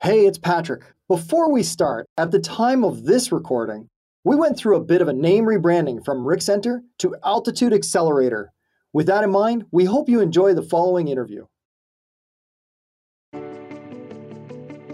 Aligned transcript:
Hey, 0.00 0.26
it's 0.26 0.38
Patrick. 0.38 0.82
Before 1.08 1.50
we 1.50 1.64
start, 1.64 2.06
at 2.16 2.30
the 2.30 2.38
time 2.38 2.84
of 2.84 3.02
this 3.02 3.32
recording, 3.32 3.88
we 4.22 4.36
went 4.36 4.56
through 4.56 4.76
a 4.76 4.84
bit 4.84 5.02
of 5.02 5.08
a 5.08 5.12
name 5.12 5.42
rebranding 5.42 6.04
from 6.04 6.24
RIC 6.24 6.40
Center 6.40 6.84
to 6.98 7.16
Altitude 7.24 7.72
Accelerator. 7.72 8.52
With 8.92 9.08
that 9.08 9.24
in 9.24 9.32
mind, 9.32 9.64
we 9.72 9.86
hope 9.86 10.08
you 10.08 10.20
enjoy 10.20 10.54
the 10.54 10.62
following 10.62 11.08
interview. 11.08 11.46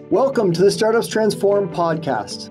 Welcome 0.09 0.55
to 0.55 0.63
the 0.63 0.71
Startups 0.71 1.07
Transform 1.07 1.69
podcast. 1.69 2.49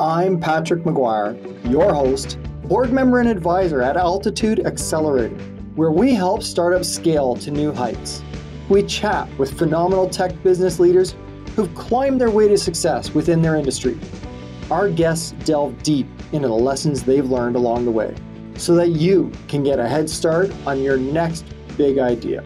I'm 0.00 0.40
Patrick 0.40 0.82
McGuire, 0.82 1.70
your 1.70 1.94
host, 1.94 2.36
board 2.64 2.92
member 2.92 3.20
and 3.20 3.28
advisor 3.28 3.80
at 3.80 3.96
Altitude 3.96 4.66
Accelerator, 4.66 5.36
where 5.76 5.92
we 5.92 6.14
help 6.14 6.42
startups 6.42 6.88
scale 6.88 7.36
to 7.36 7.52
new 7.52 7.70
heights. 7.72 8.24
We 8.68 8.82
chat 8.82 9.28
with 9.38 9.56
phenomenal 9.56 10.08
tech 10.08 10.42
business 10.42 10.80
leaders 10.80 11.14
who've 11.54 11.74
climbed 11.74 12.20
their 12.20 12.30
way 12.30 12.48
to 12.48 12.56
success 12.56 13.14
within 13.14 13.42
their 13.42 13.56
industry. 13.56 13.98
Our 14.70 14.88
guests 14.88 15.32
delve 15.44 15.82
deep 15.82 16.06
into 16.32 16.48
the 16.48 16.54
lessons 16.54 17.02
they've 17.02 17.28
learned 17.28 17.56
along 17.56 17.84
the 17.84 17.90
way 17.90 18.14
so 18.56 18.74
that 18.76 18.90
you 18.90 19.30
can 19.48 19.62
get 19.62 19.78
a 19.78 19.88
head 19.88 20.08
start 20.08 20.50
on 20.66 20.82
your 20.82 20.96
next 20.96 21.44
big 21.76 21.98
idea. 21.98 22.44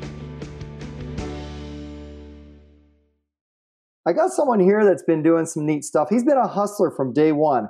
I 4.07 4.13
got 4.13 4.31
someone 4.31 4.61
here 4.61 4.85
that's 4.85 5.03
been 5.03 5.23
doing 5.23 5.47
some 5.47 5.67
neat 5.67 5.85
stuff. 5.85 6.09
He's 6.11 6.25
been 6.25 6.37
a 6.37 6.47
hustler 6.47 6.93
from 6.93 7.13
day 7.13 7.33
one. 7.33 7.69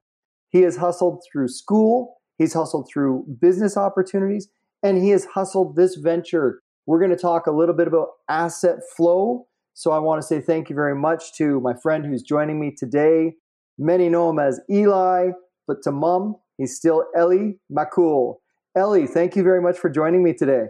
He 0.51 0.63
has 0.63 0.77
hustled 0.77 1.23
through 1.31 1.49
school, 1.49 2.17
he's 2.39 2.53
hustled 2.53 2.89
through 2.93 3.25
business 3.41 3.77
opportunities, 3.77 4.49
and 4.83 5.03
he 5.03 5.11
has 5.11 5.25
hustled 5.25 5.77
this 5.77 5.97
venture. 5.97 6.61
We're 6.87 6.99
going 6.99 7.11
to 7.11 7.17
talk 7.17 7.47
a 7.47 7.51
little 7.51 7.75
bit 7.75 7.89
about 7.89 8.09
asset 8.29 8.79
flow 8.97 9.47
so 9.77 9.91
I 9.91 9.99
want 9.99 10.23
to 10.23 10.27
say 10.27 10.41
thank 10.41 10.71
you 10.71 10.75
very 10.75 10.95
much 10.95 11.35
to 11.35 11.61
my 11.61 11.75
friend 11.75 12.07
who's 12.07 12.23
joining 12.23 12.59
me 12.59 12.75
today. 12.75 13.35
Many 13.77 14.09
know 14.09 14.31
him 14.31 14.39
as 14.39 14.59
Eli, 14.71 15.33
but 15.69 15.83
to 15.83 15.93
mom, 15.93 16.37
he's 16.57 16.75
still 16.75 17.05
Ellie 17.15 17.59
Makul. 17.71 18.37
Ellie, 18.75 19.07
thank 19.07 19.37
you 19.37 19.43
very 19.43 19.61
much 19.61 19.77
for 19.77 19.91
joining 19.91 20.25
me 20.25 20.33
today. 20.33 20.69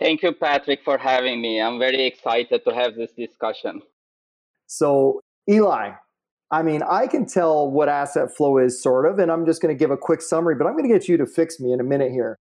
Thank 0.00 0.24
you, 0.24 0.32
Patrick, 0.32 0.80
for 0.84 0.98
having 0.98 1.40
me. 1.40 1.60
I'm 1.60 1.78
very 1.78 2.04
excited 2.04 2.64
to 2.66 2.74
have 2.74 2.96
this 2.96 3.12
discussion. 3.12 3.82
So, 4.66 5.20
Eli, 5.48 5.92
I 6.50 6.62
mean, 6.64 6.82
I 6.82 7.06
can 7.06 7.26
tell 7.26 7.70
what 7.70 7.88
asset 7.88 8.36
flow 8.36 8.58
is, 8.58 8.82
sort 8.82 9.06
of, 9.06 9.20
and 9.20 9.30
I'm 9.30 9.46
just 9.46 9.62
going 9.62 9.72
to 9.72 9.78
give 9.78 9.92
a 9.92 9.96
quick 9.96 10.20
summary, 10.20 10.56
but 10.56 10.66
I'm 10.66 10.72
going 10.72 10.90
to 10.90 10.92
get 10.92 11.06
you 11.06 11.16
to 11.16 11.26
fix 11.26 11.60
me 11.60 11.72
in 11.72 11.78
a 11.78 11.84
minute 11.84 12.10
here. 12.10 12.40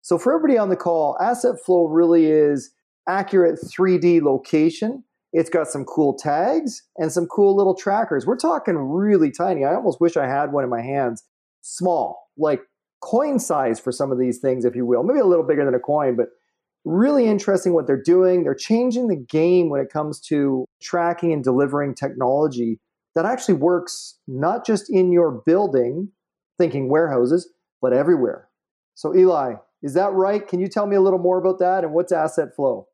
So, 0.00 0.16
for 0.16 0.34
everybody 0.34 0.56
on 0.56 0.70
the 0.70 0.76
call, 0.76 1.18
asset 1.20 1.56
flow 1.62 1.88
really 1.88 2.24
is 2.24 2.70
accurate 3.08 3.58
3D 3.60 4.22
location. 4.22 5.04
It's 5.32 5.50
got 5.50 5.68
some 5.68 5.84
cool 5.84 6.14
tags 6.14 6.82
and 6.96 7.12
some 7.12 7.26
cool 7.26 7.56
little 7.56 7.74
trackers. 7.74 8.26
We're 8.26 8.36
talking 8.36 8.76
really 8.76 9.30
tiny. 9.30 9.64
I 9.64 9.74
almost 9.74 10.00
wish 10.00 10.16
I 10.16 10.26
had 10.26 10.52
one 10.52 10.64
in 10.64 10.70
my 10.70 10.82
hands. 10.82 11.24
Small, 11.60 12.28
like 12.36 12.62
coin 13.00 13.38
size 13.38 13.78
for 13.80 13.92
some 13.92 14.10
of 14.10 14.18
these 14.18 14.38
things, 14.38 14.64
if 14.64 14.74
you 14.74 14.86
will. 14.86 15.02
Maybe 15.02 15.18
a 15.18 15.26
little 15.26 15.44
bigger 15.46 15.64
than 15.64 15.74
a 15.74 15.80
coin, 15.80 16.16
but 16.16 16.28
really 16.84 17.26
interesting 17.26 17.74
what 17.74 17.86
they're 17.86 18.02
doing. 18.02 18.42
They're 18.42 18.54
changing 18.54 19.08
the 19.08 19.16
game 19.16 19.68
when 19.68 19.80
it 19.80 19.90
comes 19.90 20.20
to 20.22 20.64
tracking 20.80 21.32
and 21.32 21.44
delivering 21.44 21.94
technology 21.94 22.78
that 23.14 23.26
actually 23.26 23.54
works 23.54 24.18
not 24.26 24.64
just 24.64 24.90
in 24.90 25.12
your 25.12 25.42
building, 25.44 26.10
thinking 26.56 26.88
warehouses, 26.88 27.52
but 27.82 27.92
everywhere. 27.92 28.48
So, 28.94 29.14
Eli, 29.14 29.54
is 29.82 29.94
that 29.94 30.12
right? 30.12 30.46
Can 30.46 30.60
you 30.60 30.68
tell 30.68 30.86
me 30.86 30.96
a 30.96 31.00
little 31.00 31.18
more 31.18 31.38
about 31.38 31.58
that 31.58 31.84
and 31.84 31.92
what's 31.92 32.12
asset 32.12 32.54
flow? 32.54 32.88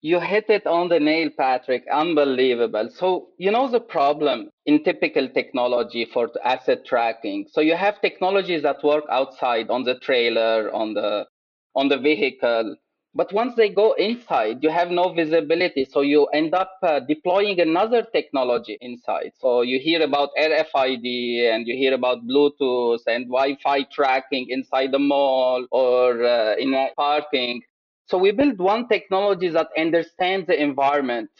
You 0.00 0.20
hit 0.20 0.48
it 0.48 0.66
on 0.66 0.88
the 0.88 1.00
nail, 1.00 1.30
Patrick. 1.36 1.84
Unbelievable. 1.92 2.88
So, 2.90 3.28
you 3.38 3.50
know 3.50 3.68
the 3.68 3.80
problem 3.80 4.50
in 4.64 4.82
typical 4.84 5.28
technology 5.28 6.04
for 6.06 6.30
asset 6.44 6.84
tracking. 6.86 7.46
So, 7.50 7.60
you 7.60 7.74
have 7.76 8.00
technologies 8.00 8.62
that 8.62 8.82
work 8.84 9.04
outside 9.10 9.68
on 9.68 9.82
the 9.84 9.98
trailer, 9.98 10.72
on 10.72 10.94
the 10.94 11.26
on 11.74 11.88
the 11.88 11.98
vehicle. 11.98 12.76
But 13.14 13.32
once 13.32 13.54
they 13.56 13.68
go 13.70 13.92
inside, 13.94 14.62
you 14.62 14.70
have 14.70 14.90
no 14.90 15.12
visibility. 15.12 15.84
So 15.86 16.02
you 16.02 16.26
end 16.26 16.54
up 16.54 16.72
uh, 16.82 17.00
deploying 17.00 17.60
another 17.60 18.02
technology 18.02 18.76
inside. 18.80 19.32
So 19.38 19.62
you 19.62 19.78
hear 19.78 20.02
about 20.02 20.30
RFID 20.38 21.50
and 21.50 21.66
you 21.66 21.74
hear 21.76 21.94
about 21.94 22.26
Bluetooth 22.26 23.00
and 23.06 23.26
Wi 23.26 23.56
Fi 23.62 23.84
tracking 23.84 24.46
inside 24.50 24.92
the 24.92 24.98
mall 24.98 25.66
or 25.70 26.22
uh, 26.24 26.56
in 26.56 26.74
a 26.74 26.88
parking. 26.96 27.62
So 28.06 28.18
we 28.18 28.30
build 28.30 28.58
one 28.58 28.88
technology 28.88 29.48
that 29.48 29.68
understands 29.76 30.46
the 30.46 30.60
environment 30.60 31.30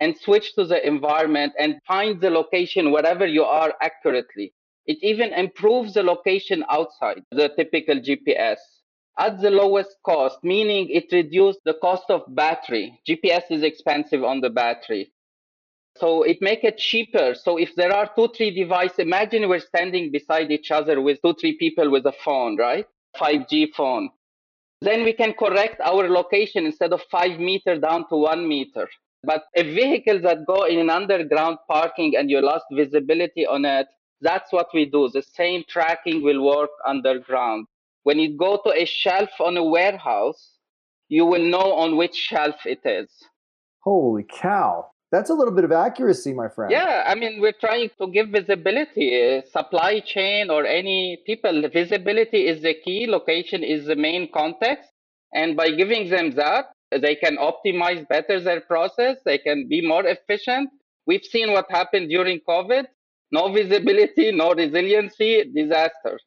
and 0.00 0.16
switch 0.16 0.54
to 0.54 0.64
the 0.64 0.86
environment 0.86 1.52
and 1.58 1.80
find 1.86 2.20
the 2.20 2.30
location 2.30 2.90
wherever 2.90 3.26
you 3.26 3.44
are 3.44 3.74
accurately. 3.80 4.52
It 4.86 4.98
even 5.02 5.32
improves 5.32 5.94
the 5.94 6.02
location 6.02 6.64
outside 6.68 7.22
the 7.30 7.50
typical 7.50 7.96
GPS 7.96 8.58
at 9.18 9.40
the 9.40 9.50
lowest 9.50 9.96
cost, 10.04 10.38
meaning 10.42 10.88
it 10.90 11.12
reduces 11.12 11.60
the 11.64 11.74
cost 11.74 12.10
of 12.10 12.22
battery. 12.34 13.00
GPS 13.08 13.44
is 13.50 13.62
expensive 13.62 14.24
on 14.24 14.40
the 14.40 14.50
battery. 14.50 15.12
So 15.96 16.22
it 16.22 16.38
make 16.40 16.64
it 16.64 16.78
cheaper. 16.78 17.34
So 17.34 17.56
if 17.56 17.74
there 17.76 17.92
are 17.94 18.10
two, 18.16 18.28
three 18.28 18.50
devices, 18.50 18.98
imagine 18.98 19.48
we're 19.48 19.60
standing 19.60 20.10
beside 20.10 20.50
each 20.50 20.70
other 20.70 21.00
with 21.00 21.22
two, 21.22 21.34
three 21.34 21.56
people 21.56 21.90
with 21.90 22.04
a 22.06 22.12
phone, 22.12 22.56
right? 22.56 22.86
5G 23.16 23.72
phone. 23.74 24.10
Then 24.80 25.04
we 25.04 25.12
can 25.12 25.32
correct 25.32 25.80
our 25.80 26.08
location 26.08 26.66
instead 26.66 26.92
of 26.92 27.02
five 27.10 27.38
meter 27.38 27.78
down 27.78 28.08
to 28.08 28.16
one 28.16 28.46
meter. 28.46 28.88
But 29.22 29.44
a 29.56 29.62
vehicle 29.62 30.20
that 30.20 30.46
go 30.46 30.64
in 30.64 30.78
an 30.78 30.90
underground 30.90 31.58
parking 31.66 32.14
and 32.16 32.28
you 32.28 32.40
lost 32.42 32.66
visibility 32.70 33.46
on 33.46 33.64
it, 33.64 33.86
that's 34.20 34.52
what 34.52 34.68
we 34.74 34.84
do. 34.84 35.08
The 35.08 35.22
same 35.22 35.64
tracking 35.68 36.22
will 36.22 36.44
work 36.44 36.70
underground. 36.86 37.66
When 38.02 38.18
you 38.18 38.36
go 38.36 38.60
to 38.64 38.72
a 38.72 38.84
shelf 38.84 39.30
on 39.40 39.56
a 39.56 39.64
warehouse, 39.64 40.58
you 41.08 41.24
will 41.24 41.44
know 41.44 41.72
on 41.74 41.96
which 41.96 42.14
shelf 42.14 42.66
it 42.66 42.80
is. 42.84 43.10
Holy 43.80 44.24
cow. 44.24 44.90
That's 45.14 45.30
a 45.30 45.34
little 45.34 45.54
bit 45.54 45.64
of 45.64 45.70
accuracy, 45.70 46.32
my 46.32 46.48
friend. 46.48 46.72
Yeah, 46.72 47.04
I 47.06 47.14
mean, 47.14 47.40
we're 47.40 47.60
trying 47.66 47.90
to 48.00 48.08
give 48.08 48.30
visibility. 48.30 49.42
Supply 49.58 50.00
chain 50.00 50.50
or 50.50 50.66
any 50.66 51.22
people, 51.24 51.62
visibility 51.72 52.48
is 52.48 52.62
the 52.62 52.74
key, 52.84 53.06
location 53.06 53.62
is 53.62 53.86
the 53.86 53.94
main 53.94 54.28
context. 54.32 54.90
And 55.32 55.56
by 55.56 55.70
giving 55.70 56.10
them 56.10 56.32
that, 56.32 56.64
they 56.90 57.14
can 57.14 57.36
optimize 57.36 58.08
better 58.08 58.40
their 58.40 58.60
process, 58.60 59.18
they 59.24 59.38
can 59.38 59.68
be 59.68 59.86
more 59.86 60.04
efficient. 60.04 60.70
We've 61.06 61.24
seen 61.24 61.52
what 61.52 61.66
happened 61.70 62.08
during 62.08 62.40
COVID 62.48 62.86
no 63.34 63.52
visibility, 63.52 64.32
no 64.42 64.54
resiliency, 64.54 65.44
disaster. 65.54 66.18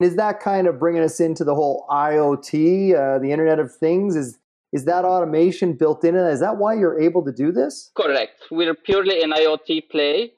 Is 0.00 0.16
that 0.16 0.40
kind 0.40 0.66
of 0.66 0.78
bringing 0.78 1.02
us 1.02 1.20
into 1.20 1.44
the 1.44 1.54
whole 1.54 1.86
IoT, 1.90 2.94
uh, 2.94 3.18
the 3.18 3.30
Internet 3.30 3.58
of 3.58 3.74
Things? 3.74 4.16
Is 4.16 4.38
is 4.72 4.86
that 4.86 5.04
automation 5.04 5.74
built 5.74 6.04
in? 6.04 6.16
Is 6.16 6.40
that 6.40 6.56
why 6.56 6.74
you're 6.74 7.00
able 7.00 7.24
to 7.24 7.32
do 7.32 7.52
this? 7.52 7.90
Correct. 7.94 8.40
We're 8.50 8.74
purely 8.74 9.22
an 9.22 9.30
IoT 9.30 9.90
play, 9.90 10.32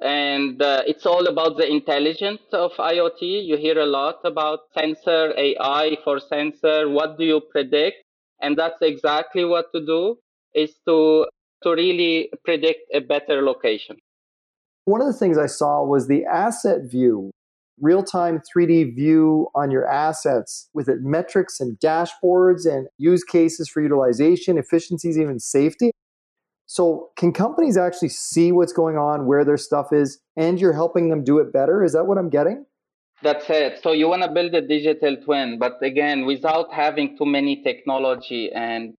and 0.00 0.62
uh, 0.62 0.82
it's 0.86 1.04
all 1.04 1.26
about 1.26 1.56
the 1.56 1.68
intelligence 1.68 2.42
of 2.52 2.70
IoT. 2.78 3.20
You 3.20 3.56
hear 3.56 3.78
a 3.78 3.86
lot 3.86 4.20
about 4.24 4.60
sensor, 4.78 5.34
AI 5.36 5.96
for 6.04 6.20
sensor. 6.20 6.88
What 6.88 7.18
do 7.18 7.24
you 7.24 7.40
predict? 7.40 7.96
And 8.40 8.56
that's 8.56 8.80
exactly 8.80 9.44
what 9.44 9.66
to 9.74 9.84
do 9.84 10.16
is 10.54 10.74
to 10.86 11.26
to 11.62 11.70
really 11.72 12.30
predict 12.42 12.80
a 12.94 13.00
better 13.00 13.42
location. 13.42 13.96
One 14.86 15.02
of 15.02 15.06
the 15.06 15.12
things 15.12 15.36
I 15.36 15.46
saw 15.46 15.84
was 15.84 16.08
the 16.08 16.24
asset 16.24 16.84
view 16.84 17.30
real 17.80 18.02
time 18.02 18.40
3D 18.40 18.94
view 18.94 19.48
on 19.54 19.70
your 19.70 19.86
assets 19.86 20.68
with 20.74 20.88
it 20.88 21.02
metrics 21.02 21.60
and 21.60 21.78
dashboards 21.78 22.66
and 22.66 22.88
use 22.98 23.24
cases 23.24 23.68
for 23.68 23.82
utilization, 23.82 24.58
efficiencies, 24.58 25.18
even 25.18 25.38
safety. 25.38 25.92
So, 26.66 27.10
can 27.16 27.32
companies 27.32 27.76
actually 27.76 28.10
see 28.10 28.52
what's 28.52 28.72
going 28.72 28.96
on, 28.96 29.26
where 29.26 29.44
their 29.44 29.56
stuff 29.56 29.92
is, 29.92 30.20
and 30.36 30.60
you're 30.60 30.72
helping 30.72 31.08
them 31.10 31.24
do 31.24 31.38
it 31.38 31.52
better? 31.52 31.82
Is 31.82 31.94
that 31.94 32.04
what 32.04 32.16
I'm 32.16 32.30
getting? 32.30 32.64
That's 33.22 33.44
it. 33.48 33.80
So, 33.82 33.90
you 33.90 34.08
want 34.08 34.22
to 34.22 34.30
build 34.30 34.54
a 34.54 34.60
digital 34.60 35.16
twin, 35.16 35.58
but 35.58 35.82
again, 35.82 36.26
without 36.26 36.72
having 36.72 37.18
too 37.18 37.26
many 37.26 37.62
technology 37.62 38.52
and 38.54 38.94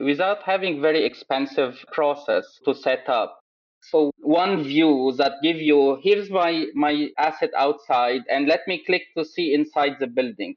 without 0.00 0.42
having 0.42 0.80
very 0.82 1.04
expensive 1.04 1.84
process 1.92 2.58
to 2.64 2.74
set 2.74 3.08
up 3.08 3.43
so 3.90 4.10
one 4.18 4.62
view 4.62 5.12
that 5.18 5.42
give 5.42 5.56
you 5.56 5.98
here's 6.02 6.30
my 6.30 6.66
my 6.74 7.08
asset 7.18 7.50
outside 7.56 8.22
and 8.30 8.46
let 8.46 8.60
me 8.66 8.82
click 8.84 9.02
to 9.16 9.24
see 9.24 9.52
inside 9.52 9.96
the 10.00 10.06
building. 10.06 10.54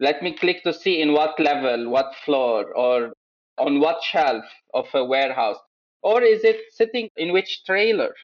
Let 0.00 0.22
me 0.22 0.32
click 0.32 0.62
to 0.62 0.72
see 0.72 1.00
in 1.02 1.12
what 1.12 1.38
level 1.38 1.90
what 1.90 2.14
floor 2.24 2.72
or 2.74 3.12
on 3.58 3.80
what 3.80 4.02
shelf 4.02 4.44
of 4.72 4.86
a 4.94 5.04
warehouse. 5.04 5.58
Or 6.02 6.22
is 6.22 6.44
it 6.44 6.60
sitting 6.72 7.10
in 7.16 7.32
which 7.32 7.64
trailer? 7.64 8.14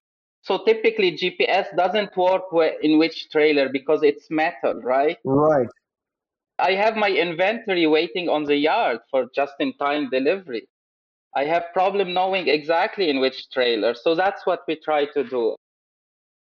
So 0.43 0.65
typically 0.65 1.12
gps 1.12 1.77
doesn't 1.77 2.17
work 2.17 2.44
in 2.82 2.99
which 2.99 3.29
trailer 3.31 3.69
because 3.69 4.03
it's 4.03 4.31
metal 4.31 4.81
right? 4.82 5.19
Right. 5.25 5.69
I 6.59 6.73
have 6.73 6.97
my 6.97 7.11
inventory 7.11 7.87
waiting 7.87 8.29
on 8.29 8.44
the 8.44 8.56
yard 8.56 9.00
for 9.11 9.27
just 9.35 9.55
in 9.59 9.73
time 9.75 10.09
delivery 10.11 10.69
I 11.36 11.44
have 11.44 11.64
problem 11.72 12.14
knowing 12.14 12.48
exactly 12.48 13.10
in 13.10 13.20
which 13.20 13.50
trailer. 13.50 13.94
So 13.94 14.14
that's 14.14 14.46
what 14.46 14.60
we 14.69 14.76
try 14.76 15.06
to 15.06 15.25
do. 15.25 15.56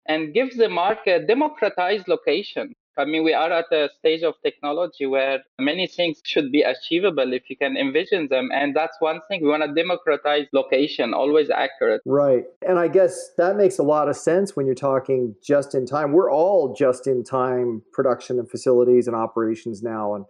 And 0.06 0.32
give 0.32 0.56
the 0.56 0.70
market 0.70 1.26
democratized 1.26 2.08
location. 2.08 2.75
I 2.96 3.05
mean, 3.05 3.23
we 3.23 3.32
are 3.32 3.52
at 3.52 3.67
a 3.70 3.90
stage 3.99 4.23
of 4.25 4.35
technology 4.43 5.06
where 5.06 5.44
many 5.61 5.87
things 5.87 6.20
should 6.25 6.50
be 6.50 6.62
achievable 6.62 7.32
if 7.32 7.49
you 7.49 7.56
can 7.56 7.76
envision 7.76 8.26
them. 8.29 8.49
And 8.52 8.75
that's 8.75 8.96
one 8.99 9.20
thing. 9.29 9.43
We 9.43 9.50
want 9.50 9.62
to 9.62 9.73
democratize 9.73 10.46
location, 10.52 11.14
always 11.14 11.49
accurate. 11.49 12.00
Right. 12.05 12.44
And 12.67 12.76
I 12.79 12.88
guess 12.88 13.31
that 13.37 13.56
makes 13.56 13.79
a 13.79 13.85
lot 13.85 14.08
of 14.08 14.17
sense 14.17 14.56
when 14.56 14.67
you're 14.67 14.75
talking 14.75 15.37
just 15.44 15.76
in 15.76 15.87
time. 15.87 16.12
We're 16.12 16.32
all 16.32 16.75
just 16.75 17.06
in 17.06 17.23
time 17.23 17.82
production 17.93 18.38
and 18.38 18.50
facilities 18.50 19.06
and 19.06 19.14
operations 19.14 19.81
now. 19.81 20.14
And 20.14 20.25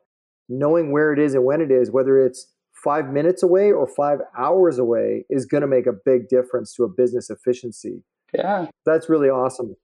knowing 0.50 0.93
where 0.93 1.12
it 1.12 1.19
is 1.19 1.34
and 1.34 1.44
when 1.44 1.62
it 1.62 1.70
is, 1.70 1.90
whether 1.90 2.22
it's 2.22 2.52
five 2.83 3.07
minutes 3.09 3.43
away 3.43 3.73
or 3.73 3.87
five 3.87 4.19
hours 4.37 4.79
away, 4.79 5.25
is 5.31 5.47
going 5.47 5.63
to 5.63 5.67
make 5.67 5.87
a 5.87 5.93
big 5.93 6.29
difference 6.29 6.75
to 6.75 6.85
a 6.85 6.89
business 6.89 7.31
efficiency. 7.31 8.03
Yeah. 8.35 8.67
That's 8.85 9.09
really 9.09 9.29
awesome. 9.29 9.77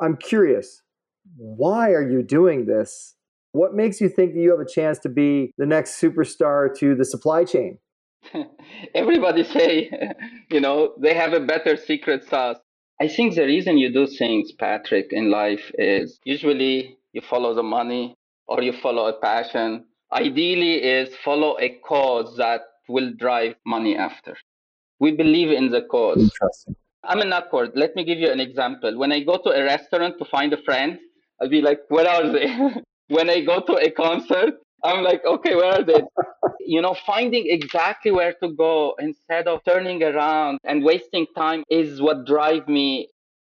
I'm 0.00 0.16
curious 0.16 0.82
why 1.36 1.90
are 1.90 2.08
you 2.08 2.22
doing 2.22 2.66
this? 2.66 3.14
What 3.52 3.74
makes 3.74 4.00
you 4.00 4.08
think 4.08 4.34
that 4.34 4.40
you 4.40 4.50
have 4.50 4.60
a 4.60 4.68
chance 4.68 4.98
to 5.00 5.08
be 5.08 5.52
the 5.58 5.66
next 5.66 6.00
superstar 6.00 6.74
to 6.78 6.94
the 6.94 7.04
supply 7.04 7.44
chain? 7.44 7.78
Everybody 8.94 9.44
say, 9.44 9.90
you 10.50 10.60
know, 10.60 10.94
they 11.00 11.14
have 11.14 11.32
a 11.32 11.40
better 11.40 11.76
secret 11.76 12.24
sauce. 12.28 12.58
I 13.00 13.08
think 13.08 13.34
the 13.34 13.44
reason 13.44 13.78
you 13.78 13.92
do 13.92 14.06
things, 14.06 14.52
Patrick, 14.52 15.08
in 15.10 15.30
life 15.30 15.72
is 15.74 16.18
usually 16.24 16.98
you 17.12 17.20
follow 17.20 17.54
the 17.54 17.62
money 17.62 18.14
or 18.46 18.62
you 18.62 18.72
follow 18.72 19.06
a 19.06 19.20
passion. 19.20 19.84
Ideally 20.12 20.82
is 20.82 21.14
follow 21.24 21.56
a 21.58 21.70
cause 21.86 22.36
that 22.36 22.60
will 22.88 23.12
drive 23.18 23.54
money 23.66 23.96
after. 23.96 24.36
We 25.00 25.12
believe 25.12 25.50
in 25.50 25.70
the 25.70 25.82
cause. 25.82 26.18
Interesting. 26.18 26.76
I'm 27.04 27.20
an 27.20 27.32
awkward. 27.32 27.72
Let 27.74 27.96
me 27.96 28.04
give 28.04 28.18
you 28.18 28.30
an 28.30 28.40
example. 28.40 28.96
When 28.98 29.10
I 29.10 29.20
go 29.20 29.38
to 29.38 29.50
a 29.50 29.64
restaurant 29.64 30.18
to 30.18 30.24
find 30.24 30.52
a 30.52 30.62
friend, 30.62 30.98
I'll 31.40 31.48
be 31.48 31.60
like, 31.60 31.80
where 31.88 32.08
are 32.08 32.30
they? 32.30 32.46
when 33.08 33.28
I 33.28 33.40
go 33.40 33.60
to 33.60 33.74
a 33.74 33.90
concert, 33.90 34.54
I'm 34.84 35.02
like, 35.02 35.24
okay, 35.24 35.54
where 35.56 35.80
are 35.80 35.84
they? 35.84 36.02
you 36.64 36.80
know, 36.80 36.94
finding 37.06 37.44
exactly 37.48 38.10
where 38.10 38.34
to 38.42 38.48
go 38.54 38.94
instead 38.98 39.48
of 39.48 39.64
turning 39.64 40.02
around 40.02 40.58
and 40.64 40.84
wasting 40.84 41.26
time 41.36 41.64
is 41.70 42.00
what 42.00 42.26
drive 42.26 42.68
me. 42.68 43.08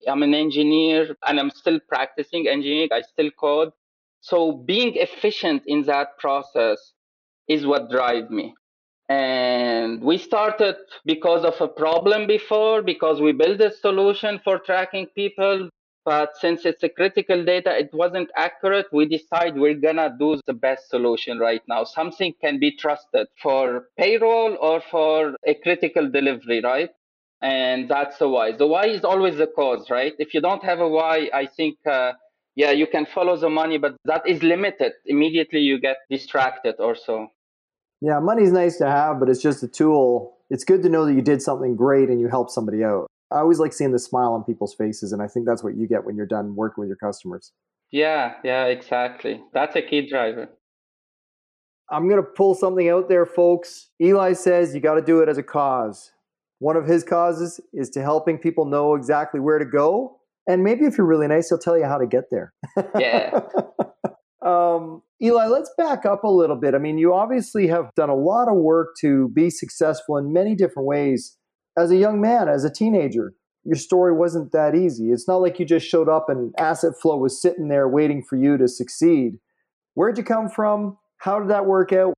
I'm 0.08 0.24
an 0.24 0.34
engineer 0.34 1.16
and 1.28 1.40
I'm 1.40 1.52
still 1.52 1.80
practicing 1.88 2.48
engineering. 2.48 2.90
I 2.92 3.02
still 3.02 3.30
code. 3.32 3.72
So 4.22 4.52
being 4.54 4.96
efficient 4.96 5.64
in 5.68 5.84
that 5.84 6.18
process 6.18 6.94
is 7.48 7.66
what 7.66 7.90
drive 7.90 8.30
me. 8.30 8.54
And 9.10 10.02
we 10.02 10.18
started 10.18 10.78
because 11.06 11.44
of 11.44 11.60
a 11.60 11.68
problem 11.68 12.28
before, 12.28 12.82
because 12.82 13.20
we 13.20 13.34
built 13.34 13.60
a 13.62 13.72
solution 13.72 14.40
for 14.44 14.58
tracking 14.60 15.08
people. 15.08 15.70
But 16.06 16.36
since 16.38 16.66
it's 16.66 16.82
a 16.84 16.90
critical 16.90 17.44
data, 17.44 17.78
it 17.78 17.94
wasn't 17.94 18.32
accurate. 18.36 18.88
We 18.92 19.06
decide 19.06 19.58
we're 19.58 19.76
gonna 19.76 20.16
do 20.18 20.40
the 20.48 20.54
best 20.54 20.90
solution 20.90 21.38
right 21.38 21.62
now. 21.68 21.84
Something 21.84 22.34
can 22.42 22.60
be 22.60 22.72
trusted 22.76 23.28
for 23.42 23.90
payroll 23.98 24.58
or 24.60 24.82
for 24.82 25.36
a 25.46 25.54
critical 25.56 26.10
delivery, 26.10 26.62
right? 26.62 26.90
And 27.42 27.90
that's 27.90 28.18
the 28.18 28.30
why. 28.30 28.52
The 28.54 28.68
why 28.68 28.88
is 28.88 29.04
always 29.04 29.38
the 29.38 29.48
cause, 29.48 29.90
right? 29.90 30.14
If 30.20 30.34
you 30.34 30.42
don't 30.42 30.64
have 30.64 30.80
a 30.80 30.88
why, 30.88 31.30
I 31.34 31.46
think, 31.48 31.78
uh, 31.86 32.14
yeah, 32.56 32.72
you 32.72 32.88
can 32.88 33.06
follow 33.06 33.38
the 33.38 33.50
money, 33.50 33.78
but 33.78 33.96
that 34.06 34.28
is 34.28 34.44
limited. 34.44 34.94
Immediately 35.06 35.60
you 35.60 35.80
get 35.80 35.98
distracted 36.10 36.76
or 36.80 36.96
so. 36.96 37.28
Yeah, 38.02 38.20
money's 38.20 38.52
nice 38.52 38.78
to 38.78 38.88
have, 38.90 39.20
but 39.20 39.30
it's 39.30 39.42
just 39.42 39.64
a 39.64 39.68
tool. 39.68 40.38
It's 40.50 40.64
good 40.64 40.82
to 40.84 40.90
know 40.90 41.06
that 41.06 41.14
you 41.14 41.22
did 41.22 41.42
something 41.42 41.76
great 41.76 42.10
and 42.10 42.20
you 42.20 42.28
helped 42.28 42.52
somebody 42.52 42.84
out. 42.84 43.08
I 43.32 43.40
always 43.40 43.60
like 43.60 43.72
seeing 43.72 43.92
the 43.92 44.00
smile 44.00 44.34
on 44.34 44.44
people's 44.44 44.74
faces, 44.74 45.14
and 45.14 45.22
I 45.22 45.28
think 45.28 45.46
that's 45.46 45.64
what 45.64 45.78
you 45.78 45.88
get 45.88 46.04
when 46.04 46.18
you're 46.18 46.26
done 46.26 46.56
working 46.56 46.82
with 46.82 46.88
your 46.90 46.98
customers. 46.98 47.54
Yeah, 47.92 48.34
yeah, 48.44 48.66
exactly. 48.66 49.42
That's 49.54 49.76
a 49.76 49.82
key 49.82 50.10
driver. 50.10 50.50
I'm 51.90 52.08
going 52.10 52.22
to 52.22 52.30
pull 52.30 52.56
something 52.56 52.90
out 52.90 53.10
there, 53.10 53.26
folks. 53.26 53.90
Eli 54.02 54.34
says 54.34 54.74
you 54.74 54.82
got 54.82 54.96
to 54.96 55.02
do 55.02 55.22
it 55.22 55.30
as 55.30 55.38
a 55.38 55.44
cause. 55.44 56.12
One 56.60 56.78
of 56.78 56.86
his 56.86 57.04
causes 57.04 57.60
is 57.74 57.90
to 57.92 58.02
helping 58.02 58.38
people 58.38 58.66
know 58.66 58.96
exactly 58.96 59.40
where 59.40 59.60
to 59.60 59.66
go. 59.66 60.21
And 60.48 60.64
maybe 60.64 60.86
if 60.86 60.98
you're 60.98 61.08
really 61.08 61.28
nice, 61.28 61.50
he'll 61.50 61.60
tell 61.60 61.78
you 61.78 61.86
how 61.86 61.98
to 61.98 62.08
get 62.08 62.26
there. 62.32 62.54
Yeah. 62.98 63.42
um, 64.46 65.04
Eli, 65.22 65.46
let's 65.48 65.72
back 65.78 66.06
up 66.06 66.24
a 66.24 66.30
little 66.30 66.56
bit. 66.56 66.74
I 66.74 66.80
mean, 66.80 66.98
you 66.98 67.14
obviously 67.14 67.68
have 67.68 67.92
done 67.96 68.10
a 68.10 68.16
lot 68.16 68.48
of 68.48 68.56
work 68.56 68.96
to 69.02 69.30
be 69.30 69.50
successful 69.50 70.18
in 70.18 70.34
many 70.34 70.56
different 70.56 70.88
ways 70.88 71.38
as 71.78 71.92
a 71.92 71.98
young 71.98 72.20
man, 72.20 72.50
as 72.50 72.64
a 72.64 72.72
teenager, 72.72 73.34
your 73.64 73.76
story 73.76 74.14
wasn't 74.14 74.52
that 74.52 74.76
easy. 74.76 75.12
It's 75.12 75.28
not 75.28 75.38
like 75.38 75.60
you 75.60 75.66
just 75.66 75.88
showed 75.88 76.10
up 76.10 76.28
and 76.30 76.54
asset 76.58 76.94
flow 77.02 77.18
was 77.18 77.42
sitting 77.42 77.68
there 77.68 77.88
waiting 77.88 78.24
for 78.28 78.36
you 78.36 78.58
to 78.58 78.68
succeed. 78.68 79.34
Where'd 79.94 80.18
you 80.18 80.24
come 80.24 80.50
from? 80.50 80.98
How 81.18 81.40
did 81.40 81.50
that 81.50 81.66
work 81.66 81.94
out? 81.94 82.14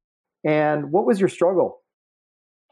And 0.46 0.92
what 0.92 1.06
was 1.06 1.20
your 1.20 1.30
struggle? 1.30 1.82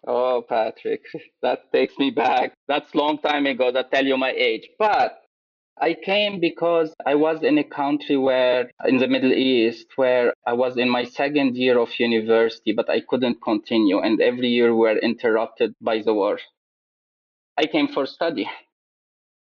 Oh, 0.08 0.44
Patrick, 0.48 1.02
that 1.42 1.72
takes 1.72 1.98
me 1.98 2.12
back. 2.12 2.54
That's 2.68 2.96
long 2.96 3.20
time 3.20 3.46
ago. 3.46 3.72
That 3.72 3.92
tell 3.92 4.06
you 4.06 4.18
my 4.18 4.32
age. 4.32 4.68
But 4.80 5.20
I 5.80 5.96
came 5.96 6.40
because 6.40 6.94
I 7.06 7.16
was 7.16 7.44
in 7.44 7.58
a 7.58 7.64
country 7.64 8.18
where, 8.18 8.72
in 8.86 8.98
the 8.98 9.08
Middle 9.08 9.34
East, 9.34 9.88
where 9.96 10.34
I 10.46 10.54
was 10.54 10.78
in 10.78 10.90
my 10.90 11.06
second 11.06 11.56
year 11.56 11.80
of 11.80 12.00
university, 12.00 12.72
but 12.74 12.90
I 12.90 13.02
couldn't 13.02 13.42
continue. 13.42 14.00
And 14.00 14.22
every 14.22 14.50
year 14.50 14.74
we 14.74 14.82
were 14.82 14.98
interrupted 14.98 15.74
by 15.82 16.02
the 16.02 16.14
war. 16.14 16.40
I 17.58 17.66
came 17.66 17.88
for 17.88 18.06
study. 18.06 18.50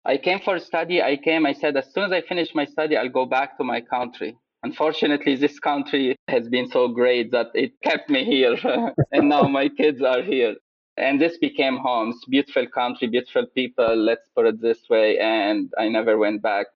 I 0.05 0.19
came 0.19 0.41
for 0.41 0.59
study. 0.59 1.03
I 1.03 1.17
came, 1.17 1.47
I 1.47 1.53
said, 1.53 1.77
as 1.77 1.93
soon 1.93 2.05
as 2.05 2.13
I 2.13 2.21
finish 2.21 2.55
my 2.55 2.65
study, 2.67 2.97
I'll 2.97 3.09
go 3.09 3.27
back 3.27 3.57
to 3.59 3.65
my 3.65 3.81
country. 3.81 4.37
Unfortunately, 4.63 5.37
this 5.37 5.59
country 5.59 6.17
has 6.29 6.49
been 6.49 6.69
so 6.71 6.89
great 6.89 7.33
that 7.33 7.49
it 7.55 7.73
kept 7.83 8.09
me 8.09 8.25
here. 8.25 8.57
and 9.13 9.29
now 9.29 9.43
my 9.43 9.69
kids 9.69 10.03
are 10.03 10.23
here. 10.23 10.57
And 10.97 11.21
this 11.21 11.39
became 11.39 11.79
homes 11.79 12.17
beautiful 12.29 12.67
country, 12.69 13.09
beautiful 13.09 13.47
people, 13.55 13.97
let's 13.97 14.29
put 14.35 14.47
it 14.47 14.61
this 14.61 14.79
way. 14.89 15.19
And 15.19 15.73
I 15.77 15.89
never 15.89 16.17
went 16.19 16.41
back. 16.43 16.67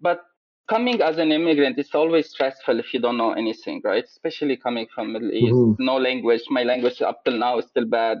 But 0.00 0.20
coming 0.68 1.00
as 1.02 1.18
an 1.18 1.32
immigrant, 1.32 1.78
it's 1.78 1.94
always 1.94 2.30
stressful 2.30 2.78
if 2.78 2.94
you 2.94 3.00
don't 3.00 3.16
know 3.16 3.32
anything, 3.32 3.80
right? 3.84 4.04
Especially 4.04 4.56
coming 4.56 4.86
from 4.94 5.12
Middle 5.12 5.32
East. 5.32 5.54
Mm-hmm. 5.54 5.84
No 5.84 5.96
language. 5.96 6.42
My 6.50 6.62
language 6.62 7.02
up 7.02 7.24
till 7.24 7.38
now 7.38 7.58
is 7.58 7.66
still 7.66 7.86
bad 7.86 8.18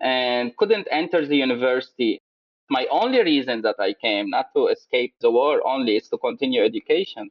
and 0.00 0.56
couldn't 0.56 0.88
enter 0.90 1.26
the 1.26 1.36
university. 1.36 2.20
My 2.68 2.86
only 2.90 3.22
reason 3.22 3.62
that 3.62 3.76
I 3.78 3.94
came, 3.94 4.30
not 4.30 4.46
to 4.54 4.68
escape 4.68 5.14
the 5.20 5.30
war 5.30 5.66
only, 5.66 5.96
is 5.96 6.08
to 6.08 6.18
continue 6.18 6.62
education. 6.62 7.30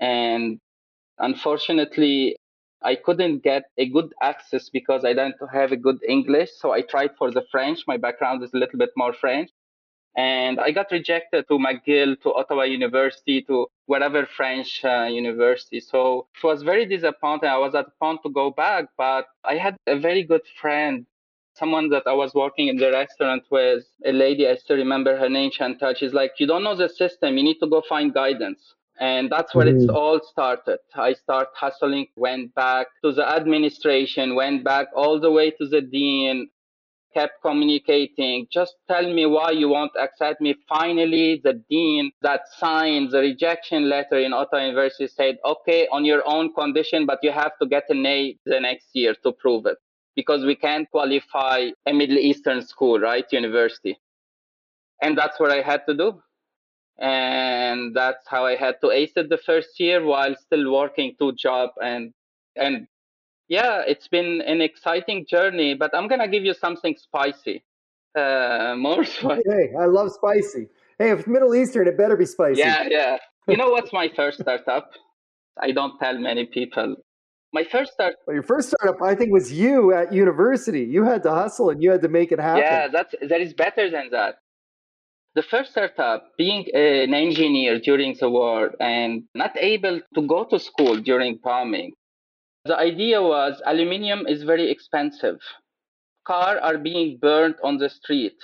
And 0.00 0.58
unfortunately, 1.18 2.36
I 2.82 2.94
couldn't 2.94 3.42
get 3.42 3.64
a 3.76 3.88
good 3.88 4.12
access 4.22 4.68
because 4.68 5.04
I 5.04 5.12
didn't 5.12 5.36
have 5.52 5.72
a 5.72 5.76
good 5.76 5.98
English. 6.08 6.50
So 6.58 6.72
I 6.72 6.82
tried 6.82 7.10
for 7.18 7.30
the 7.30 7.44
French. 7.50 7.80
My 7.86 7.96
background 7.96 8.42
is 8.42 8.54
a 8.54 8.58
little 8.58 8.78
bit 8.78 8.90
more 8.96 9.12
French. 9.12 9.50
And 10.16 10.58
I 10.58 10.72
got 10.72 10.90
rejected 10.90 11.46
to 11.48 11.58
McGill, 11.58 12.20
to 12.22 12.34
Ottawa 12.34 12.64
University, 12.64 13.42
to 13.42 13.68
whatever 13.86 14.26
French 14.26 14.84
uh, 14.84 15.04
university. 15.04 15.80
So 15.80 16.26
it 16.36 16.44
was 16.44 16.62
very 16.62 16.86
disappointing. 16.86 17.48
I 17.48 17.58
was 17.58 17.74
at 17.74 17.86
the 17.86 17.92
point 18.00 18.20
to 18.24 18.30
go 18.30 18.50
back, 18.50 18.86
but 18.96 19.26
I 19.44 19.56
had 19.56 19.76
a 19.86 19.98
very 19.98 20.24
good 20.24 20.42
friend 20.60 21.06
someone 21.58 21.88
that 21.90 22.04
I 22.06 22.12
was 22.12 22.34
working 22.34 22.68
in 22.68 22.76
the 22.76 22.92
restaurant 22.92 23.42
with, 23.50 23.84
a 24.04 24.12
lady, 24.12 24.46
I 24.48 24.54
still 24.54 24.76
remember 24.76 25.16
her 25.16 25.28
name, 25.28 25.50
Chantal. 25.50 25.94
She's 25.94 26.14
like, 26.14 26.32
You 26.38 26.46
don't 26.46 26.62
know 26.62 26.76
the 26.76 26.88
system, 26.88 27.36
you 27.36 27.42
need 27.42 27.58
to 27.58 27.66
go 27.66 27.82
find 27.88 28.14
guidance. 28.14 28.74
And 29.00 29.30
that's 29.30 29.54
where 29.54 29.66
mm. 29.66 29.84
it 29.84 29.90
all 29.90 30.20
started. 30.20 30.78
I 30.94 31.12
started 31.12 31.50
hustling, 31.54 32.08
went 32.16 32.54
back 32.54 32.88
to 33.04 33.12
the 33.12 33.26
administration, 33.28 34.34
went 34.34 34.64
back 34.64 34.88
all 34.94 35.20
the 35.20 35.30
way 35.30 35.52
to 35.52 35.68
the 35.68 35.80
dean, 35.80 36.48
kept 37.14 37.40
communicating. 37.42 38.46
Just 38.50 38.74
tell 38.88 39.12
me 39.12 39.26
why 39.26 39.52
you 39.52 39.68
won't 39.68 39.92
accept 40.00 40.40
me. 40.40 40.54
Finally, 40.68 41.40
the 41.44 41.62
dean 41.70 42.10
that 42.22 42.42
signed 42.58 43.10
the 43.12 43.20
rejection 43.20 43.88
letter 43.88 44.18
in 44.18 44.32
Ottawa 44.32 44.64
University 44.64 45.06
said, 45.06 45.38
okay, 45.44 45.86
on 45.92 46.04
your 46.04 46.22
own 46.26 46.52
condition, 46.52 47.06
but 47.06 47.18
you 47.22 47.32
have 47.32 47.52
to 47.60 47.68
get 47.68 47.84
an 47.88 48.04
A 48.04 48.36
the 48.46 48.60
next 48.60 48.88
year 48.94 49.14
to 49.22 49.32
prove 49.32 49.66
it 49.66 49.78
because 50.16 50.44
we 50.44 50.56
can't 50.56 50.90
qualify 50.90 51.68
a 51.86 51.92
Middle 51.92 52.18
Eastern 52.18 52.66
school, 52.66 52.98
right? 52.98 53.24
University. 53.30 53.96
And 55.00 55.16
that's 55.16 55.38
what 55.38 55.52
I 55.52 55.62
had 55.62 55.86
to 55.86 55.94
do. 55.94 56.20
And 57.00 57.94
that's 57.94 58.26
how 58.26 58.46
I 58.46 58.56
had 58.56 58.80
to 58.82 58.90
ace 58.90 59.12
it 59.16 59.28
the 59.28 59.38
first 59.38 59.78
year 59.78 60.04
while 60.04 60.34
still 60.36 60.72
working 60.72 61.14
two 61.18 61.32
jobs 61.32 61.72
and 61.80 62.12
and 62.56 62.88
yeah, 63.48 63.82
it's 63.86 64.08
been 64.08 64.42
an 64.42 64.60
exciting 64.60 65.24
journey, 65.26 65.74
but 65.74 65.94
I'm 65.94 66.08
gonna 66.08 66.28
give 66.28 66.44
you 66.44 66.54
something 66.54 66.96
spicy. 66.98 67.64
Uh, 68.16 68.74
more 68.78 69.04
spicy. 69.04 69.42
Hey, 69.48 69.72
I 69.78 69.86
love 69.86 70.12
spicy. 70.12 70.68
Hey, 70.98 71.10
if 71.10 71.20
it's 71.20 71.28
Middle 71.28 71.54
Eastern, 71.54 71.86
it 71.88 71.96
better 71.96 72.16
be 72.16 72.26
spicy. 72.26 72.60
Yeah, 72.60 72.86
yeah. 72.88 73.16
You 73.46 73.56
know 73.56 73.70
what's 73.70 73.92
my 73.92 74.10
first 74.14 74.40
startup? 74.40 74.90
I 75.60 75.72
don't 75.72 75.98
tell 75.98 76.18
many 76.18 76.46
people 76.46 76.96
My 77.52 77.64
first 77.64 77.92
start. 77.92 78.16
Well, 78.26 78.34
your 78.34 78.42
first 78.42 78.68
startup, 78.68 79.00
I 79.02 79.14
think, 79.14 79.32
was 79.32 79.52
you 79.52 79.94
at 79.94 80.12
university. 80.12 80.82
You 80.82 81.04
had 81.04 81.22
to 81.22 81.30
hustle 81.30 81.70
and 81.70 81.82
you 81.82 81.90
had 81.90 82.02
to 82.02 82.08
make 82.08 82.30
it 82.30 82.38
happen. 82.38 82.62
Yeah, 82.62 82.88
that's 82.88 83.14
that 83.22 83.40
is 83.40 83.54
better 83.54 83.90
than 83.90 84.10
that. 84.10 84.40
The 85.38 85.44
first 85.44 85.70
startup, 85.70 86.36
being 86.36 86.66
an 86.74 87.14
engineer 87.14 87.78
during 87.78 88.16
the 88.18 88.28
war 88.28 88.74
and 88.80 89.28
not 89.36 89.56
able 89.56 90.00
to 90.16 90.22
go 90.26 90.42
to 90.42 90.58
school 90.58 90.96
during 90.96 91.36
bombing, 91.36 91.92
the 92.64 92.76
idea 92.76 93.22
was 93.22 93.62
aluminium 93.64 94.26
is 94.26 94.42
very 94.42 94.68
expensive. 94.68 95.38
Cars 96.26 96.58
are 96.60 96.76
being 96.76 97.18
burned 97.18 97.54
on 97.62 97.78
the 97.78 97.88
street. 97.88 98.34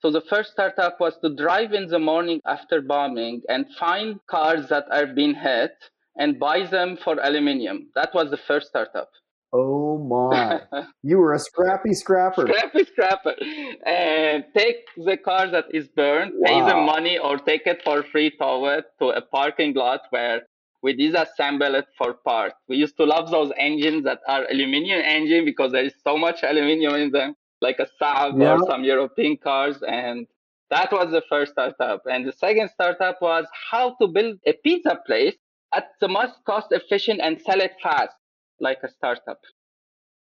So 0.00 0.10
the 0.10 0.22
first 0.22 0.52
startup 0.52 0.98
was 1.00 1.18
to 1.18 1.34
drive 1.34 1.74
in 1.74 1.86
the 1.88 1.98
morning 1.98 2.40
after 2.46 2.80
bombing 2.80 3.42
and 3.50 3.74
find 3.74 4.18
cars 4.26 4.70
that 4.70 4.86
are 4.90 5.08
being 5.08 5.34
hit 5.34 5.74
and 6.16 6.40
buy 6.40 6.64
them 6.64 6.96
for 6.96 7.20
aluminium. 7.20 7.90
That 7.94 8.14
was 8.14 8.30
the 8.30 8.38
first 8.38 8.68
startup. 8.68 9.10
Oh 9.52 9.98
my. 9.98 10.62
you 11.02 11.18
were 11.18 11.34
a 11.34 11.38
scrappy 11.38 11.94
scrapper. 11.94 12.46
Scrappy 12.46 12.84
scrapper. 12.84 13.34
And 13.86 14.44
take 14.56 14.84
the 14.96 15.16
car 15.16 15.50
that 15.50 15.66
is 15.72 15.88
burned, 15.88 16.32
wow. 16.34 16.48
pay 16.48 16.68
the 16.68 16.76
money 16.76 17.18
or 17.18 17.38
take 17.38 17.66
it 17.66 17.82
for 17.84 18.02
free, 18.02 18.32
tow 18.38 18.66
it 18.66 18.84
to 19.00 19.08
a 19.10 19.22
parking 19.22 19.74
lot 19.74 20.00
where 20.10 20.42
we 20.82 20.96
disassemble 20.96 21.74
it 21.78 21.86
for 21.96 22.14
parts. 22.14 22.54
We 22.68 22.76
used 22.76 22.96
to 22.98 23.04
love 23.04 23.30
those 23.30 23.52
engines 23.58 24.04
that 24.04 24.20
are 24.28 24.44
aluminium 24.50 25.00
engine 25.00 25.44
because 25.44 25.72
there 25.72 25.84
is 25.84 25.94
so 26.04 26.16
much 26.16 26.42
aluminium 26.42 26.94
in 26.94 27.10
them, 27.10 27.34
like 27.60 27.78
a 27.78 27.88
Saab 28.00 28.40
yeah. 28.40 28.52
or 28.52 28.66
some 28.66 28.84
European 28.84 29.36
cars. 29.36 29.78
And 29.86 30.26
that 30.70 30.92
was 30.92 31.10
the 31.10 31.22
first 31.28 31.52
startup. 31.52 32.02
And 32.06 32.26
the 32.26 32.32
second 32.32 32.68
startup 32.70 33.18
was 33.22 33.46
how 33.70 33.96
to 34.00 34.08
build 34.08 34.38
a 34.46 34.52
pizza 34.52 34.98
place 35.06 35.36
at 35.74 35.88
the 36.00 36.08
most 36.08 36.34
cost 36.46 36.68
efficient 36.70 37.20
and 37.22 37.40
sell 37.40 37.60
it 37.60 37.72
fast, 37.82 38.14
like 38.60 38.78
a 38.84 38.88
startup. 38.88 39.40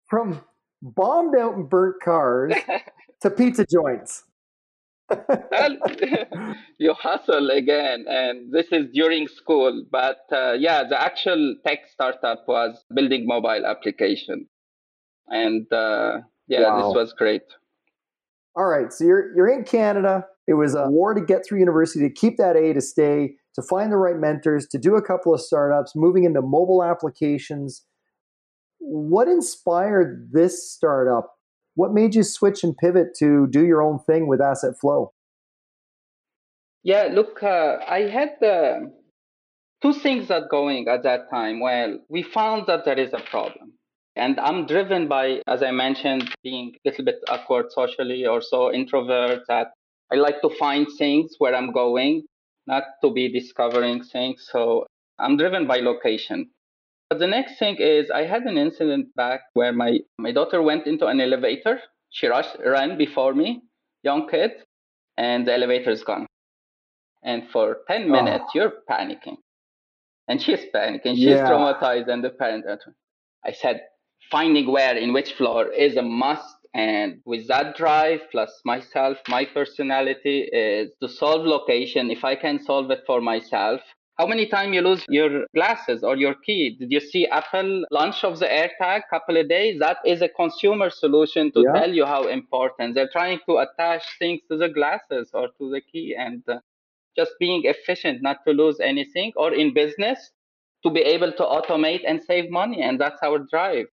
From 0.08 0.42
bombed 0.82 1.36
out 1.36 1.54
and 1.54 1.68
burnt 1.68 1.96
cars 2.02 2.54
to 3.22 3.30
pizza 3.30 3.66
joints. 3.66 4.24
you 6.78 6.94
hustle 6.94 7.50
again, 7.50 8.04
and 8.08 8.52
this 8.52 8.66
is 8.72 8.86
during 8.92 9.28
school. 9.28 9.84
But 9.90 10.18
uh, 10.32 10.54
yeah, 10.54 10.82
the 10.88 11.00
actual 11.00 11.56
tech 11.64 11.80
startup 11.92 12.44
was 12.48 12.84
building 12.92 13.24
mobile 13.24 13.64
application, 13.64 14.48
and 15.28 15.72
uh, 15.72 16.18
yeah, 16.48 16.62
wow. 16.62 16.88
this 16.88 16.94
was 16.94 17.12
great. 17.12 17.42
All 18.56 18.66
right, 18.66 18.92
so 18.92 19.04
you're 19.04 19.34
you're 19.36 19.48
in 19.48 19.64
Canada. 19.64 20.24
It 20.48 20.54
was 20.54 20.74
a 20.74 20.88
war 20.88 21.14
to 21.14 21.20
get 21.20 21.44
through 21.46 21.58
university, 21.58 22.08
to 22.08 22.12
keep 22.12 22.36
that 22.38 22.56
A, 22.56 22.72
to 22.72 22.80
stay, 22.80 23.34
to 23.54 23.62
find 23.62 23.92
the 23.92 23.96
right 23.96 24.16
mentors, 24.16 24.66
to 24.68 24.78
do 24.78 24.96
a 24.96 25.02
couple 25.02 25.34
of 25.34 25.40
startups, 25.40 25.92
moving 25.94 26.24
into 26.24 26.40
mobile 26.40 26.82
applications. 26.82 27.84
What 28.88 29.28
inspired 29.28 30.30
this 30.32 30.72
startup 30.72 31.36
what 31.76 31.92
made 31.92 32.14
you 32.14 32.22
switch 32.22 32.64
and 32.64 32.76
pivot 32.76 33.14
to 33.18 33.46
do 33.48 33.64
your 33.64 33.82
own 33.82 33.98
thing 34.00 34.26
with 34.26 34.40
Asset 34.40 34.78
Flow? 34.80 35.12
Yeah, 36.82 37.08
look, 37.12 37.42
uh, 37.42 37.76
I 37.86 38.08
had 38.08 38.42
uh, 38.42 38.88
two 39.82 39.92
things 39.92 40.28
that 40.28 40.48
going 40.50 40.88
at 40.88 41.02
that 41.02 41.28
time. 41.30 41.60
Well, 41.60 41.98
we 42.08 42.22
found 42.22 42.66
that 42.66 42.86
there 42.86 42.98
is 42.98 43.12
a 43.12 43.20
problem. 43.20 43.74
And 44.16 44.40
I'm 44.40 44.66
driven 44.66 45.06
by, 45.06 45.42
as 45.46 45.62
I 45.62 45.70
mentioned, 45.70 46.34
being 46.42 46.72
a 46.74 46.88
little 46.88 47.04
bit 47.04 47.16
awkward 47.28 47.70
socially 47.72 48.26
or 48.26 48.40
so 48.40 48.72
introvert 48.72 49.40
that 49.48 49.72
I 50.10 50.16
like 50.16 50.40
to 50.40 50.48
find 50.58 50.86
things 50.96 51.34
where 51.36 51.54
I'm 51.54 51.72
going, 51.72 52.22
not 52.66 52.84
to 53.04 53.12
be 53.12 53.30
discovering 53.30 54.02
things. 54.02 54.48
So 54.50 54.86
I'm 55.18 55.36
driven 55.36 55.66
by 55.66 55.80
location. 55.80 56.48
But 57.08 57.20
the 57.20 57.26
next 57.26 57.58
thing 57.58 57.76
is 57.76 58.10
I 58.10 58.24
had 58.24 58.42
an 58.42 58.58
incident 58.58 59.14
back 59.14 59.42
where 59.54 59.72
my, 59.72 60.00
my 60.18 60.32
daughter 60.32 60.60
went 60.60 60.86
into 60.86 61.06
an 61.06 61.20
elevator. 61.20 61.80
She 62.10 62.26
rushed, 62.26 62.56
ran 62.64 62.98
before 62.98 63.34
me, 63.34 63.62
young 64.02 64.28
kid, 64.28 64.52
and 65.16 65.46
the 65.46 65.52
elevator 65.52 65.90
is 65.90 66.02
gone. 66.02 66.26
And 67.22 67.48
for 67.50 67.78
10 67.88 68.02
ah. 68.02 68.12
minutes, 68.12 68.44
oh. 68.48 68.50
you're 68.54 68.72
panicking. 68.90 69.36
And 70.28 70.42
she's 70.42 70.64
panicking. 70.74 71.14
She's 71.14 71.38
yeah. 71.38 71.48
traumatized, 71.48 72.08
and 72.08 72.24
the 72.24 72.30
parent. 72.30 72.64
I 73.44 73.52
said, 73.52 73.82
finding 74.30 74.70
where, 74.70 74.96
in 74.96 75.12
which 75.12 75.34
floor 75.34 75.72
is 75.72 75.96
a 75.96 76.02
must. 76.02 76.56
And 76.74 77.20
with 77.24 77.46
that 77.48 77.76
drive, 77.76 78.20
plus 78.30 78.60
myself, 78.64 79.18
my 79.28 79.44
personality 79.44 80.40
is 80.52 80.90
to 81.00 81.08
solve 81.08 81.46
location. 81.46 82.10
If 82.10 82.24
I 82.24 82.34
can 82.34 82.62
solve 82.62 82.90
it 82.90 83.02
for 83.06 83.20
myself, 83.20 83.80
how 84.18 84.26
many 84.26 84.46
times 84.46 84.74
you 84.74 84.80
lose 84.80 85.04
your 85.08 85.46
glasses 85.54 86.02
or 86.02 86.16
your 86.16 86.34
key? 86.34 86.76
Did 86.78 86.90
you 86.90 87.00
see 87.00 87.26
Apple 87.26 87.84
launch 87.90 88.24
of 88.24 88.38
the 88.38 88.46
AirTag 88.46 89.02
couple 89.10 89.36
of 89.36 89.48
days? 89.48 89.78
That 89.78 89.98
is 90.06 90.22
a 90.22 90.28
consumer 90.28 90.88
solution 90.88 91.52
to 91.52 91.60
yeah. 91.60 91.80
tell 91.80 91.92
you 91.92 92.06
how 92.06 92.26
important. 92.28 92.94
They're 92.94 93.10
trying 93.12 93.40
to 93.46 93.58
attach 93.58 94.02
things 94.18 94.40
to 94.50 94.56
the 94.56 94.70
glasses 94.70 95.30
or 95.34 95.48
to 95.58 95.70
the 95.70 95.82
key 95.82 96.16
and 96.18 96.42
uh, 96.48 96.60
just 97.14 97.32
being 97.38 97.62
efficient, 97.64 98.22
not 98.22 98.38
to 98.46 98.52
lose 98.52 98.80
anything. 98.80 99.32
Or 99.36 99.52
in 99.52 99.74
business, 99.74 100.30
to 100.82 100.90
be 100.90 101.00
able 101.00 101.32
to 101.32 101.42
automate 101.42 102.02
and 102.06 102.22
save 102.22 102.50
money. 102.50 102.80
And 102.82 102.98
that's 102.98 103.22
our 103.22 103.40
drive. 103.50 103.86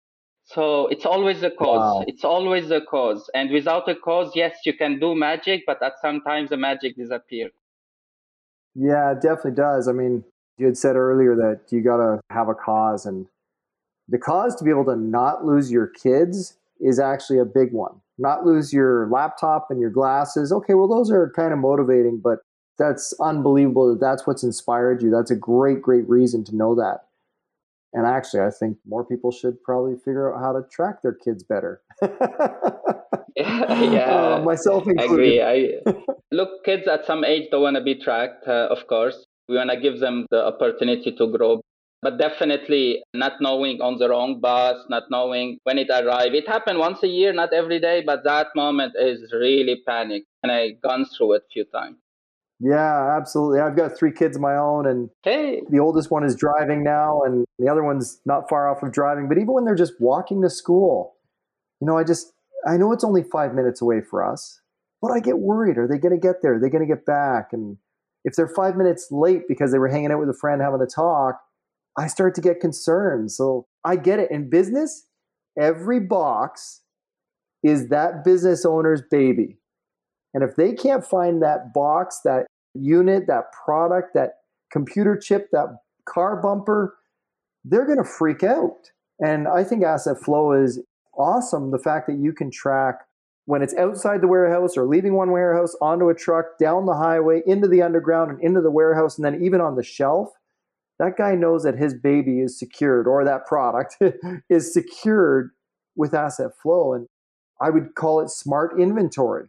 So 0.44 0.88
it's 0.88 1.06
always 1.06 1.42
a 1.42 1.50
cause. 1.50 2.00
Wow. 2.00 2.04
It's 2.06 2.24
always 2.24 2.70
a 2.70 2.80
cause. 2.80 3.30
And 3.34 3.50
without 3.50 3.88
a 3.88 3.94
cause, 3.94 4.32
yes, 4.34 4.58
you 4.66 4.74
can 4.74 4.98
do 4.98 5.14
magic, 5.14 5.62
but 5.66 5.82
at 5.82 5.92
some 6.02 6.16
sometimes 6.16 6.50
the 6.50 6.56
magic 6.56 6.96
disappears. 6.96 7.52
Yeah, 8.74 9.12
it 9.12 9.20
definitely 9.20 9.52
does. 9.52 9.88
I 9.88 9.92
mean, 9.92 10.24
you 10.58 10.66
had 10.66 10.76
said 10.76 10.96
earlier 10.96 11.34
that 11.36 11.60
you 11.70 11.82
got 11.82 11.96
to 11.98 12.20
have 12.30 12.48
a 12.48 12.54
cause, 12.54 13.06
and 13.06 13.26
the 14.08 14.18
cause 14.18 14.54
to 14.56 14.64
be 14.64 14.70
able 14.70 14.84
to 14.86 14.96
not 14.96 15.44
lose 15.44 15.70
your 15.70 15.86
kids 15.86 16.56
is 16.80 16.98
actually 16.98 17.38
a 17.38 17.44
big 17.44 17.72
one. 17.72 18.00
Not 18.18 18.44
lose 18.44 18.72
your 18.72 19.08
laptop 19.08 19.70
and 19.70 19.80
your 19.80 19.90
glasses. 19.90 20.52
Okay, 20.52 20.74
well, 20.74 20.88
those 20.88 21.10
are 21.10 21.32
kind 21.34 21.52
of 21.52 21.58
motivating, 21.58 22.18
but 22.18 22.40
that's 22.78 23.14
unbelievable 23.20 23.90
that 23.90 24.00
that's 24.00 24.26
what's 24.26 24.42
inspired 24.42 25.02
you. 25.02 25.10
That's 25.10 25.30
a 25.30 25.36
great, 25.36 25.82
great 25.82 26.08
reason 26.08 26.44
to 26.44 26.56
know 26.56 26.74
that. 26.74 27.04
And 27.92 28.06
actually, 28.06 28.42
I 28.42 28.50
think 28.50 28.78
more 28.86 29.04
people 29.04 29.32
should 29.32 29.62
probably 29.62 29.96
figure 29.96 30.32
out 30.32 30.40
how 30.40 30.52
to 30.52 30.62
track 30.70 31.02
their 31.02 31.14
kids 31.14 31.42
better. 31.42 31.82
yeah, 33.36 34.36
uh, 34.36 34.42
myself 34.44 34.86
included. 34.86 35.42
I 35.42 35.52
agree. 35.52 35.82
I, 35.86 36.02
look, 36.30 36.64
kids 36.64 36.86
at 36.86 37.04
some 37.04 37.24
age 37.24 37.48
don't 37.50 37.62
want 37.62 37.76
to 37.76 37.82
be 37.82 37.96
tracked, 37.96 38.46
uh, 38.46 38.68
of 38.70 38.86
course. 38.86 39.26
We 39.48 39.56
want 39.56 39.70
to 39.70 39.80
give 39.80 39.98
them 39.98 40.26
the 40.30 40.46
opportunity 40.46 41.12
to 41.16 41.26
grow. 41.36 41.60
But 42.02 42.16
definitely 42.16 43.02
not 43.12 43.32
knowing 43.42 43.82
on 43.82 43.98
the 43.98 44.08
wrong 44.08 44.40
bus, 44.40 44.78
not 44.88 45.02
knowing 45.10 45.58
when 45.64 45.76
it 45.76 45.90
arrived. 45.90 46.34
It 46.34 46.48
happened 46.48 46.78
once 46.78 47.02
a 47.02 47.08
year, 47.08 47.32
not 47.32 47.52
every 47.52 47.78
day, 47.78 48.02
but 48.06 48.24
that 48.24 48.46
moment 48.56 48.94
is 48.98 49.30
really 49.34 49.82
panic. 49.86 50.24
And 50.42 50.50
I 50.50 50.70
gone 50.82 51.04
through 51.04 51.34
it 51.34 51.42
a 51.46 51.52
few 51.52 51.64
times. 51.66 51.98
Yeah, 52.60 53.16
absolutely. 53.16 53.60
I've 53.60 53.74
got 53.74 53.96
three 53.96 54.12
kids 54.12 54.36
of 54.36 54.42
my 54.42 54.54
own, 54.54 54.86
and 54.86 55.08
hey. 55.22 55.62
the 55.70 55.80
oldest 55.80 56.10
one 56.10 56.24
is 56.24 56.36
driving 56.36 56.84
now, 56.84 57.22
and 57.22 57.46
the 57.58 57.68
other 57.68 57.82
one's 57.82 58.20
not 58.26 58.50
far 58.50 58.68
off 58.68 58.82
of 58.82 58.92
driving. 58.92 59.28
But 59.28 59.38
even 59.38 59.54
when 59.54 59.64
they're 59.64 59.74
just 59.74 59.94
walking 59.98 60.42
to 60.42 60.50
school, 60.50 61.14
you 61.80 61.86
know, 61.86 61.96
I 61.96 62.04
just 62.04 62.32
I 62.66 62.76
know 62.76 62.92
it's 62.92 63.04
only 63.04 63.22
five 63.22 63.54
minutes 63.54 63.80
away 63.80 64.02
for 64.02 64.22
us, 64.22 64.60
but 65.00 65.10
I 65.10 65.20
get 65.20 65.38
worried. 65.38 65.78
Are 65.78 65.88
they 65.88 65.96
going 65.96 66.14
to 66.14 66.20
get 66.20 66.42
there? 66.42 66.56
Are 66.56 66.60
they 66.60 66.68
going 66.68 66.86
to 66.86 66.94
get 66.94 67.06
back? 67.06 67.52
And 67.52 67.78
if 68.24 68.34
they're 68.34 68.52
five 68.54 68.76
minutes 68.76 69.08
late 69.10 69.48
because 69.48 69.72
they 69.72 69.78
were 69.78 69.88
hanging 69.88 70.12
out 70.12 70.20
with 70.20 70.28
a 70.28 70.34
friend 70.38 70.60
having 70.60 70.82
a 70.82 70.86
talk, 70.86 71.40
I 71.96 72.06
start 72.08 72.34
to 72.34 72.42
get 72.42 72.60
concerned. 72.60 73.32
So 73.32 73.66
I 73.84 73.96
get 73.96 74.18
it. 74.18 74.30
In 74.30 74.50
business, 74.50 75.06
every 75.58 76.00
box 76.00 76.82
is 77.62 77.88
that 77.88 78.24
business 78.24 78.66
owner's 78.66 79.02
baby. 79.10 79.56
And 80.34 80.44
if 80.44 80.56
they 80.56 80.72
can't 80.72 81.04
find 81.04 81.42
that 81.42 81.72
box, 81.74 82.20
that 82.24 82.46
unit, 82.74 83.26
that 83.26 83.52
product, 83.64 84.14
that 84.14 84.34
computer 84.72 85.16
chip, 85.16 85.48
that 85.52 85.78
car 86.08 86.40
bumper, 86.40 86.96
they're 87.64 87.86
going 87.86 87.98
to 87.98 88.04
freak 88.04 88.42
out. 88.42 88.90
And 89.18 89.48
I 89.48 89.64
think 89.64 89.84
asset 89.84 90.18
flow 90.18 90.52
is 90.52 90.80
awesome 91.16 91.70
the 91.70 91.78
fact 91.78 92.06
that 92.06 92.18
you 92.18 92.32
can 92.32 92.50
track 92.50 93.00
when 93.46 93.62
it's 93.62 93.74
outside 93.74 94.20
the 94.20 94.28
warehouse 94.28 94.76
or 94.76 94.86
leaving 94.86 95.14
one 95.14 95.32
warehouse 95.32 95.74
onto 95.80 96.08
a 96.08 96.14
truck, 96.14 96.58
down 96.58 96.86
the 96.86 96.94
highway, 96.94 97.42
into 97.46 97.66
the 97.66 97.82
underground, 97.82 98.30
and 98.30 98.42
into 98.42 98.60
the 98.60 98.70
warehouse, 98.70 99.18
and 99.18 99.24
then 99.24 99.42
even 99.42 99.60
on 99.60 99.74
the 99.74 99.82
shelf. 99.82 100.30
That 100.98 101.16
guy 101.16 101.34
knows 101.34 101.64
that 101.64 101.76
his 101.76 101.94
baby 101.94 102.40
is 102.40 102.58
secured 102.58 103.08
or 103.08 103.24
that 103.24 103.46
product 103.46 103.96
is 104.50 104.72
secured 104.72 105.50
with 105.96 106.14
asset 106.14 106.52
flow. 106.62 106.92
And 106.92 107.08
I 107.60 107.70
would 107.70 107.94
call 107.94 108.20
it 108.20 108.30
smart 108.30 108.78
inventory. 108.78 109.46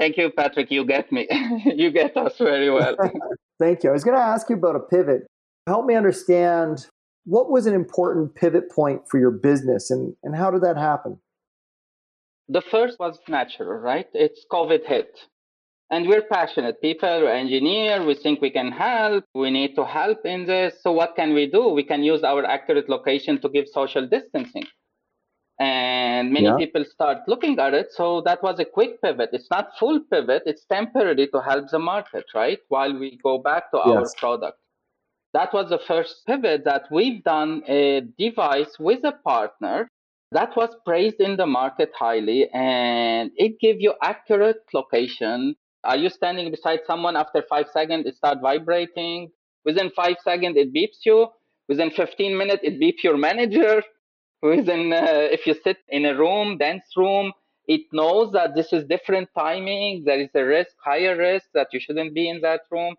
Thank 0.00 0.16
you, 0.16 0.30
Patrick. 0.30 0.70
You 0.70 0.86
get 0.86 1.12
me. 1.12 1.28
you 1.76 1.90
get 1.90 2.16
us 2.16 2.38
very 2.38 2.70
well. 2.70 2.96
Thank 3.60 3.84
you. 3.84 3.90
I 3.90 3.92
was 3.92 4.02
going 4.02 4.16
to 4.16 4.22
ask 4.22 4.48
you 4.48 4.56
about 4.56 4.74
a 4.74 4.80
pivot. 4.80 5.26
Help 5.66 5.84
me 5.84 5.94
understand 5.94 6.86
what 7.24 7.50
was 7.50 7.66
an 7.66 7.74
important 7.74 8.34
pivot 8.34 8.70
point 8.70 9.02
for 9.10 9.20
your 9.20 9.30
business 9.30 9.90
and, 9.90 10.14
and 10.22 10.34
how 10.34 10.50
did 10.50 10.62
that 10.62 10.78
happen? 10.78 11.18
The 12.48 12.62
first 12.62 12.98
was 12.98 13.18
natural, 13.28 13.74
right? 13.74 14.06
It's 14.14 14.46
COVID 14.50 14.86
hit. 14.86 15.20
And 15.90 16.08
we're 16.08 16.22
passionate 16.22 16.80
people, 16.80 17.22
we're 17.22 17.34
engineers, 17.34 18.06
we 18.06 18.14
think 18.14 18.40
we 18.40 18.50
can 18.50 18.72
help, 18.72 19.24
we 19.34 19.50
need 19.50 19.74
to 19.74 19.84
help 19.84 20.24
in 20.24 20.46
this. 20.46 20.76
So 20.82 20.92
what 20.92 21.14
can 21.14 21.34
we 21.34 21.50
do? 21.50 21.68
We 21.68 21.84
can 21.84 22.02
use 22.02 22.22
our 22.22 22.42
accurate 22.46 22.88
location 22.88 23.38
to 23.42 23.50
give 23.50 23.68
social 23.68 24.06
distancing. 24.08 24.64
And 25.60 26.32
many 26.32 26.46
yeah. 26.46 26.56
people 26.56 26.84
start 26.86 27.18
looking 27.28 27.58
at 27.58 27.74
it. 27.74 27.92
So 27.92 28.22
that 28.24 28.42
was 28.42 28.58
a 28.58 28.64
quick 28.64 29.00
pivot. 29.02 29.30
It's 29.32 29.50
not 29.50 29.68
full 29.78 30.00
pivot, 30.10 30.42
it's 30.46 30.64
temporary 30.64 31.28
to 31.28 31.40
help 31.40 31.70
the 31.70 31.78
market, 31.78 32.24
right? 32.34 32.58
While 32.68 32.98
we 32.98 33.18
go 33.22 33.38
back 33.38 33.70
to 33.72 33.80
yes. 33.84 33.94
our 33.94 34.06
product. 34.18 34.58
That 35.34 35.52
was 35.52 35.68
the 35.68 35.78
first 35.78 36.26
pivot 36.26 36.64
that 36.64 36.84
we've 36.90 37.22
done 37.22 37.62
a 37.68 38.00
device 38.18 38.78
with 38.80 39.04
a 39.04 39.12
partner 39.12 39.86
that 40.32 40.56
was 40.56 40.74
praised 40.84 41.20
in 41.20 41.36
the 41.36 41.46
market 41.46 41.90
highly 41.96 42.48
and 42.52 43.30
it 43.36 43.58
gives 43.60 43.80
you 43.80 43.94
accurate 44.02 44.62
location 44.72 45.54
are 45.82 45.96
you 45.96 46.08
standing 46.08 46.50
beside 46.50 46.80
someone 46.86 47.16
after 47.16 47.42
five 47.48 47.66
seconds 47.72 48.06
it 48.06 48.14
start 48.14 48.38
vibrating 48.40 49.30
within 49.64 49.90
five 49.90 50.16
seconds 50.22 50.56
it 50.56 50.72
beeps 50.72 51.04
you 51.04 51.26
within 51.68 51.90
15 51.90 52.36
minutes 52.36 52.60
it 52.62 52.80
beeps 52.80 53.02
your 53.02 53.16
manager 53.16 53.82
within 54.42 54.92
uh, 54.92 55.28
if 55.30 55.46
you 55.46 55.54
sit 55.62 55.78
in 55.88 56.04
a 56.04 56.14
room 56.16 56.58
dance 56.58 56.96
room 56.96 57.32
it 57.66 57.82
knows 57.92 58.32
that 58.32 58.54
this 58.54 58.72
is 58.72 58.84
different 58.84 59.28
timing 59.36 60.02
there 60.04 60.20
is 60.20 60.30
a 60.34 60.44
risk 60.44 60.72
higher 60.82 61.16
risk 61.16 61.46
that 61.54 61.68
you 61.72 61.80
shouldn't 61.80 62.14
be 62.14 62.28
in 62.28 62.40
that 62.40 62.62
room 62.70 62.94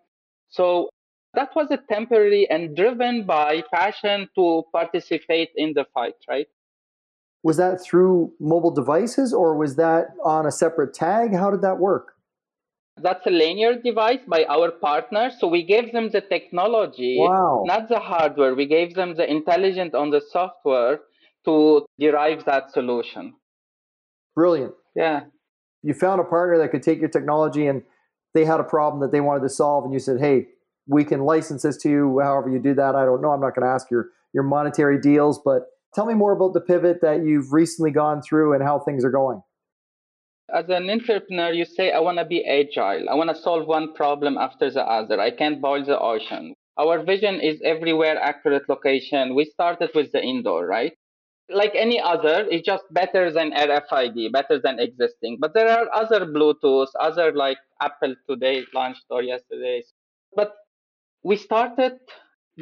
so 0.48 0.88
that 1.34 1.50
was 1.56 1.68
a 1.70 1.78
temporary 1.90 2.48
and 2.50 2.76
driven 2.76 3.24
by 3.24 3.62
passion 3.72 4.28
to 4.34 4.62
participate 4.72 5.50
in 5.56 5.72
the 5.74 5.84
fight 5.92 6.14
right 6.28 6.46
was 7.42 7.56
that 7.56 7.82
through 7.82 8.32
mobile 8.38 8.70
devices 8.70 9.34
or 9.34 9.56
was 9.56 9.74
that 9.76 10.08
on 10.24 10.46
a 10.46 10.52
separate 10.52 10.94
tag 10.94 11.34
how 11.34 11.50
did 11.50 11.62
that 11.62 11.78
work 11.78 12.12
that's 13.00 13.26
a 13.26 13.30
lanyard 13.30 13.82
device 13.82 14.20
by 14.28 14.44
our 14.44 14.70
partner. 14.70 15.30
So 15.38 15.48
we 15.48 15.62
gave 15.62 15.92
them 15.92 16.10
the 16.10 16.20
technology, 16.20 17.16
wow. 17.18 17.62
not 17.64 17.88
the 17.88 17.98
hardware. 17.98 18.54
We 18.54 18.66
gave 18.66 18.94
them 18.94 19.14
the 19.14 19.28
intelligence 19.28 19.94
on 19.94 20.10
the 20.10 20.20
software 20.20 21.00
to 21.44 21.86
derive 21.98 22.44
that 22.44 22.72
solution. 22.72 23.34
Brilliant. 24.34 24.74
Yeah. 24.94 25.22
You 25.82 25.94
found 25.94 26.20
a 26.20 26.24
partner 26.24 26.58
that 26.58 26.70
could 26.70 26.82
take 26.82 27.00
your 27.00 27.08
technology 27.08 27.66
and 27.66 27.82
they 28.34 28.44
had 28.44 28.60
a 28.60 28.64
problem 28.64 29.02
that 29.02 29.12
they 29.12 29.20
wanted 29.20 29.42
to 29.42 29.50
solve, 29.50 29.84
and 29.84 29.92
you 29.92 29.98
said, 29.98 30.18
hey, 30.18 30.46
we 30.86 31.04
can 31.04 31.20
license 31.20 31.62
this 31.62 31.76
to 31.78 31.90
you 31.90 32.20
however 32.22 32.48
you 32.48 32.58
do 32.58 32.74
that. 32.74 32.94
I 32.94 33.04
don't 33.04 33.20
know. 33.20 33.30
I'm 33.30 33.40
not 33.40 33.54
going 33.54 33.66
to 33.66 33.72
ask 33.72 33.90
your, 33.90 34.06
your 34.32 34.42
monetary 34.42 34.98
deals, 34.98 35.38
but 35.44 35.66
tell 35.94 36.06
me 36.06 36.14
more 36.14 36.32
about 36.32 36.54
the 36.54 36.60
pivot 36.60 37.02
that 37.02 37.24
you've 37.24 37.52
recently 37.52 37.90
gone 37.90 38.22
through 38.22 38.54
and 38.54 38.62
how 38.62 38.78
things 38.78 39.04
are 39.04 39.10
going 39.10 39.42
as 40.52 40.68
an 40.68 40.90
entrepreneur, 40.90 41.52
you 41.52 41.64
say, 41.64 41.92
I 41.92 42.00
want 42.00 42.18
to 42.18 42.24
be 42.24 42.44
agile. 42.44 43.08
I 43.08 43.14
want 43.14 43.30
to 43.30 43.36
solve 43.36 43.66
one 43.66 43.94
problem 43.94 44.36
after 44.36 44.70
the 44.70 44.82
other. 44.82 45.18
I 45.20 45.30
can't 45.30 45.62
boil 45.62 45.84
the 45.84 45.98
ocean. 45.98 46.54
Our 46.78 47.02
vision 47.02 47.40
is 47.40 47.60
everywhere 47.64 48.18
accurate 48.20 48.68
location. 48.68 49.34
We 49.34 49.44
started 49.46 49.90
with 49.94 50.12
the 50.12 50.22
indoor, 50.22 50.66
right? 50.66 50.92
Like 51.52 51.72
any 51.74 52.00
other, 52.00 52.46
it's 52.50 52.66
just 52.66 52.84
better 52.90 53.30
than 53.30 53.52
RFID, 53.52 54.32
better 54.32 54.58
than 54.58 54.78
existing. 54.78 55.38
But 55.40 55.54
there 55.54 55.68
are 55.68 55.86
other 55.92 56.26
Bluetooth, 56.26 56.88
other 56.98 57.32
like 57.32 57.58
Apple 57.80 58.14
today 58.28 58.64
launched 58.74 59.04
or 59.10 59.22
yesterday. 59.22 59.82
But 60.34 60.54
we 61.22 61.36
started 61.36 61.98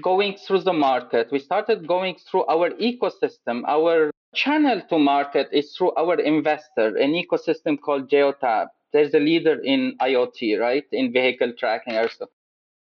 going 0.03 0.37
through 0.37 0.61
the 0.61 0.73
market. 0.73 1.29
We 1.31 1.39
started 1.39 1.87
going 1.87 2.17
through 2.31 2.47
our 2.47 2.71
ecosystem, 2.71 3.63
our 3.67 4.11
channel 4.35 4.81
to 4.89 4.99
market 4.99 5.49
is 5.53 5.75
through 5.77 5.93
our 5.97 6.19
investor, 6.21 6.97
an 6.97 7.13
ecosystem 7.13 7.81
called 7.81 8.09
Geotab. 8.09 8.69
There's 8.93 9.15
a 9.15 9.19
leader 9.19 9.61
in 9.61 9.97
IoT, 10.01 10.61
right? 10.61 10.85
In 10.93 11.13
vehicle 11.13 11.53
tracking 11.59 11.97
also. 11.97 12.27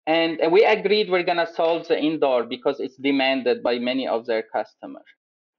And 0.07 0.39
we 0.51 0.65
agreed 0.65 1.09
we're 1.09 1.23
going 1.23 1.37
to 1.37 1.51
solve 1.53 1.87
the 1.87 1.97
indoor 1.97 2.43
because 2.43 2.79
it's 2.79 2.97
demanded 2.97 3.61
by 3.61 3.77
many 3.77 4.07
of 4.07 4.25
their 4.25 4.43
customers. 4.43 5.05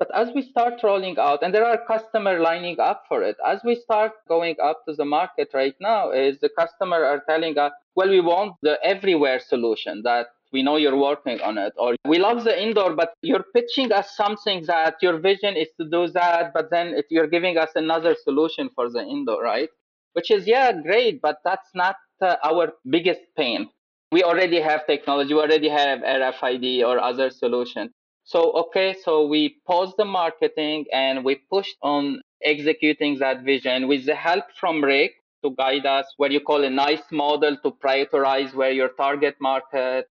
But 0.03 0.21
as 0.21 0.35
we 0.35 0.43
start 0.43 0.83
rolling 0.83 1.17
out, 1.17 1.45
and 1.45 1.55
there 1.55 1.65
are 1.65 1.79
customers 1.87 2.43
lining 2.43 2.81
up 2.81 3.05
for 3.09 3.23
it, 3.23 3.37
as 3.47 3.61
we 3.63 3.77
start 3.77 4.11
going 4.27 4.57
up 4.61 4.85
to 4.89 4.95
the 4.97 5.05
market 5.05 5.51
right 5.55 5.77
now, 5.81 6.11
is 6.11 6.41
the 6.41 6.49
customer 6.59 7.05
are 7.05 7.23
telling 7.29 7.57
us, 7.57 7.71
well, 7.95 8.09
we 8.09 8.21
want 8.21 8.57
the 8.63 8.83
everywhere 8.83 9.39
solution 9.39 10.03
that 10.03 10.27
we 10.53 10.65
know 10.65 10.75
you're 10.75 10.99
working 10.99 11.41
on 11.43 11.57
it 11.57 11.73
or 11.77 11.95
we 12.05 12.19
love 12.19 12.43
the 12.43 12.63
indoor 12.63 12.97
but 12.97 13.15
you're 13.23 13.47
pitching 13.55 13.93
us 13.93 14.17
something 14.17 14.65
that 14.67 14.97
your 15.01 15.19
vision 15.19 15.55
is 15.57 15.69
to 15.81 15.89
do 15.89 16.09
that 16.09 16.53
but 16.53 16.69
then 16.71 16.89
it, 16.89 17.07
you're 17.09 17.29
giving 17.29 17.57
us 17.57 17.71
another 17.77 18.17
solution 18.25 18.69
for 18.75 18.91
the 18.91 19.01
indoor 19.01 19.41
right? 19.41 19.71
Which 20.15 20.33
is 20.33 20.49
yeah 20.49 20.73
great 20.73 21.23
but 21.23 21.39
that's 21.45 21.71
not 21.75 21.95
uh, 22.21 22.37
our 22.45 22.73
biggest 22.91 23.23
pain. 23.37 23.71
We 24.11 24.25
already 24.25 24.61
have 24.61 24.85
technology 24.87 25.33
we 25.33 25.41
already 25.41 25.71
have 25.71 26.01
rfid 26.01 26.85
or 26.85 26.99
other 26.99 27.31
solution 27.31 27.95
so 28.25 28.53
okay 28.53 28.95
so 29.05 29.27
we 29.27 29.61
paused 29.67 29.95
the 29.99 30.05
marketing 30.05 30.85
and 30.93 31.25
we 31.25 31.35
pushed 31.51 31.77
on 31.83 32.21
executing 32.45 33.19
that 33.19 33.43
vision 33.43 33.89
with 33.89 34.07
the 34.07 34.15
help 34.15 34.45
from 34.59 34.83
RIC 34.83 35.13
to 35.45 35.55
guide 35.57 35.87
us 35.87 36.07
where 36.17 36.31
you 36.31 36.41
call 36.41 36.65
a 36.65 36.71
nice 36.71 37.03
model 37.11 37.57
to 37.63 37.71
prioritize 37.73 38.55
where 38.55 38.71
your 38.71 38.91
target 38.91 39.37
market 39.41 40.07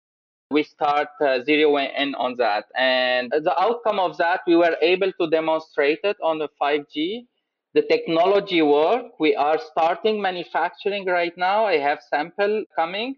we 0.52 0.63
start 0.63 1.08
uh, 1.21 1.39
zeroing 1.47 1.89
in 1.97 2.13
on 2.15 2.36
that. 2.38 2.65
And 2.78 3.32
the 3.32 3.56
outcome 3.60 4.00
of 4.00 4.17
that, 4.17 4.41
we 4.45 4.56
were 4.56 4.76
able 4.82 5.12
to 5.19 5.30
demonstrate 5.30 6.00
it 6.04 6.17
on 6.21 6.39
the 6.39 6.50
5G. 6.62 7.26
The 7.74 7.84
technology 7.84 8.62
work. 8.62 9.06
We 9.17 9.34
are 9.34 9.58
starting 9.71 10.21
manufacturing 10.21 11.06
right 11.06 11.32
now. 11.38 11.65
I 11.65 11.78
have 11.78 12.00
sample 12.10 12.65
coming. 12.76 13.15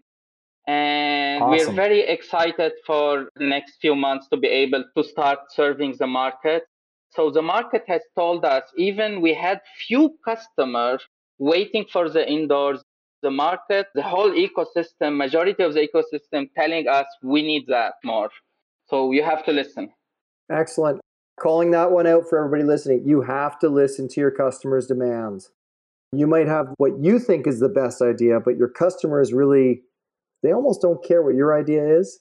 And 0.66 1.42
awesome. 1.42 1.68
we're 1.68 1.74
very 1.74 2.00
excited 2.00 2.72
for 2.86 3.28
the 3.36 3.44
next 3.44 3.76
few 3.80 3.94
months 3.94 4.28
to 4.28 4.36
be 4.36 4.48
able 4.48 4.84
to 4.96 5.04
start 5.04 5.40
serving 5.50 5.96
the 5.98 6.06
market. 6.06 6.64
So 7.10 7.30
the 7.30 7.42
market 7.42 7.84
has 7.86 8.02
told 8.16 8.44
us 8.44 8.64
even 8.76 9.20
we 9.20 9.34
had 9.34 9.60
few 9.86 10.16
customers 10.24 11.02
waiting 11.38 11.84
for 11.92 12.08
the 12.08 12.28
indoors 12.28 12.82
the 13.24 13.30
market, 13.30 13.86
the 13.94 14.02
whole 14.02 14.30
ecosystem, 14.30 15.16
majority 15.16 15.62
of 15.64 15.74
the 15.74 15.88
ecosystem 15.88 16.50
telling 16.54 16.86
us 16.86 17.06
we 17.22 17.42
need 17.42 17.64
that 17.68 17.94
more. 18.04 18.30
So 18.88 19.10
you 19.10 19.24
have 19.24 19.44
to 19.46 19.52
listen. 19.52 19.88
Excellent. 20.52 21.00
Calling 21.40 21.72
that 21.72 21.90
one 21.90 22.06
out 22.06 22.28
for 22.28 22.38
everybody 22.38 22.62
listening. 22.62 23.02
You 23.04 23.22
have 23.22 23.58
to 23.60 23.68
listen 23.68 24.08
to 24.08 24.20
your 24.20 24.30
customers' 24.30 24.86
demands. 24.86 25.50
You 26.12 26.28
might 26.28 26.46
have 26.46 26.68
what 26.76 26.92
you 27.00 27.18
think 27.18 27.46
is 27.48 27.58
the 27.58 27.68
best 27.68 28.00
idea, 28.00 28.38
but 28.38 28.56
your 28.56 28.68
customers 28.68 29.32
really, 29.32 29.82
they 30.44 30.52
almost 30.52 30.80
don't 30.80 31.02
care 31.02 31.22
what 31.22 31.34
your 31.34 31.58
idea 31.58 31.98
is. 31.98 32.20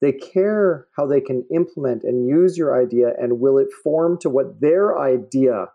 They 0.00 0.12
care 0.12 0.86
how 0.96 1.06
they 1.06 1.20
can 1.20 1.44
implement 1.54 2.04
and 2.04 2.26
use 2.26 2.56
your 2.56 2.80
idea 2.80 3.08
and 3.20 3.40
will 3.40 3.58
it 3.58 3.68
form 3.84 4.16
to 4.22 4.30
what 4.30 4.62
their 4.62 4.98
idea, 4.98 5.66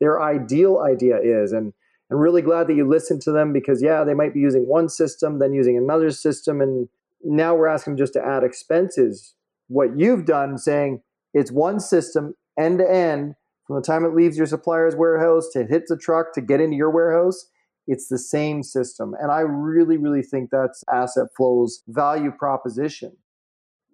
their 0.00 0.22
ideal 0.22 0.78
idea 0.78 1.18
is. 1.20 1.52
And 1.52 1.74
and 2.08 2.20
really 2.20 2.42
glad 2.42 2.68
that 2.68 2.74
you 2.74 2.88
listened 2.88 3.20
to 3.22 3.32
them 3.32 3.52
because 3.52 3.82
yeah 3.82 4.04
they 4.04 4.14
might 4.14 4.34
be 4.34 4.40
using 4.40 4.68
one 4.68 4.88
system 4.88 5.38
then 5.38 5.52
using 5.52 5.76
another 5.76 6.10
system 6.10 6.60
and 6.60 6.88
now 7.24 7.54
we're 7.54 7.66
asking 7.66 7.94
them 7.94 7.98
just 7.98 8.12
to 8.12 8.24
add 8.24 8.44
expenses 8.44 9.34
what 9.68 9.98
you've 9.98 10.24
done 10.24 10.56
saying 10.56 11.02
it's 11.34 11.50
one 11.50 11.80
system 11.80 12.34
end 12.58 12.78
to 12.78 12.88
end 12.88 13.34
from 13.66 13.76
the 13.76 13.82
time 13.82 14.04
it 14.04 14.14
leaves 14.14 14.36
your 14.36 14.46
supplier's 14.46 14.94
warehouse 14.94 15.48
to 15.52 15.64
hit 15.64 15.84
the 15.88 15.96
truck 15.96 16.32
to 16.32 16.40
get 16.40 16.60
into 16.60 16.76
your 16.76 16.90
warehouse 16.90 17.46
it's 17.86 18.08
the 18.08 18.18
same 18.18 18.62
system 18.62 19.14
and 19.20 19.30
i 19.30 19.40
really 19.40 19.96
really 19.96 20.22
think 20.22 20.50
that's 20.50 20.84
asset 20.92 21.26
flow's 21.36 21.82
value 21.88 22.30
proposition 22.30 23.16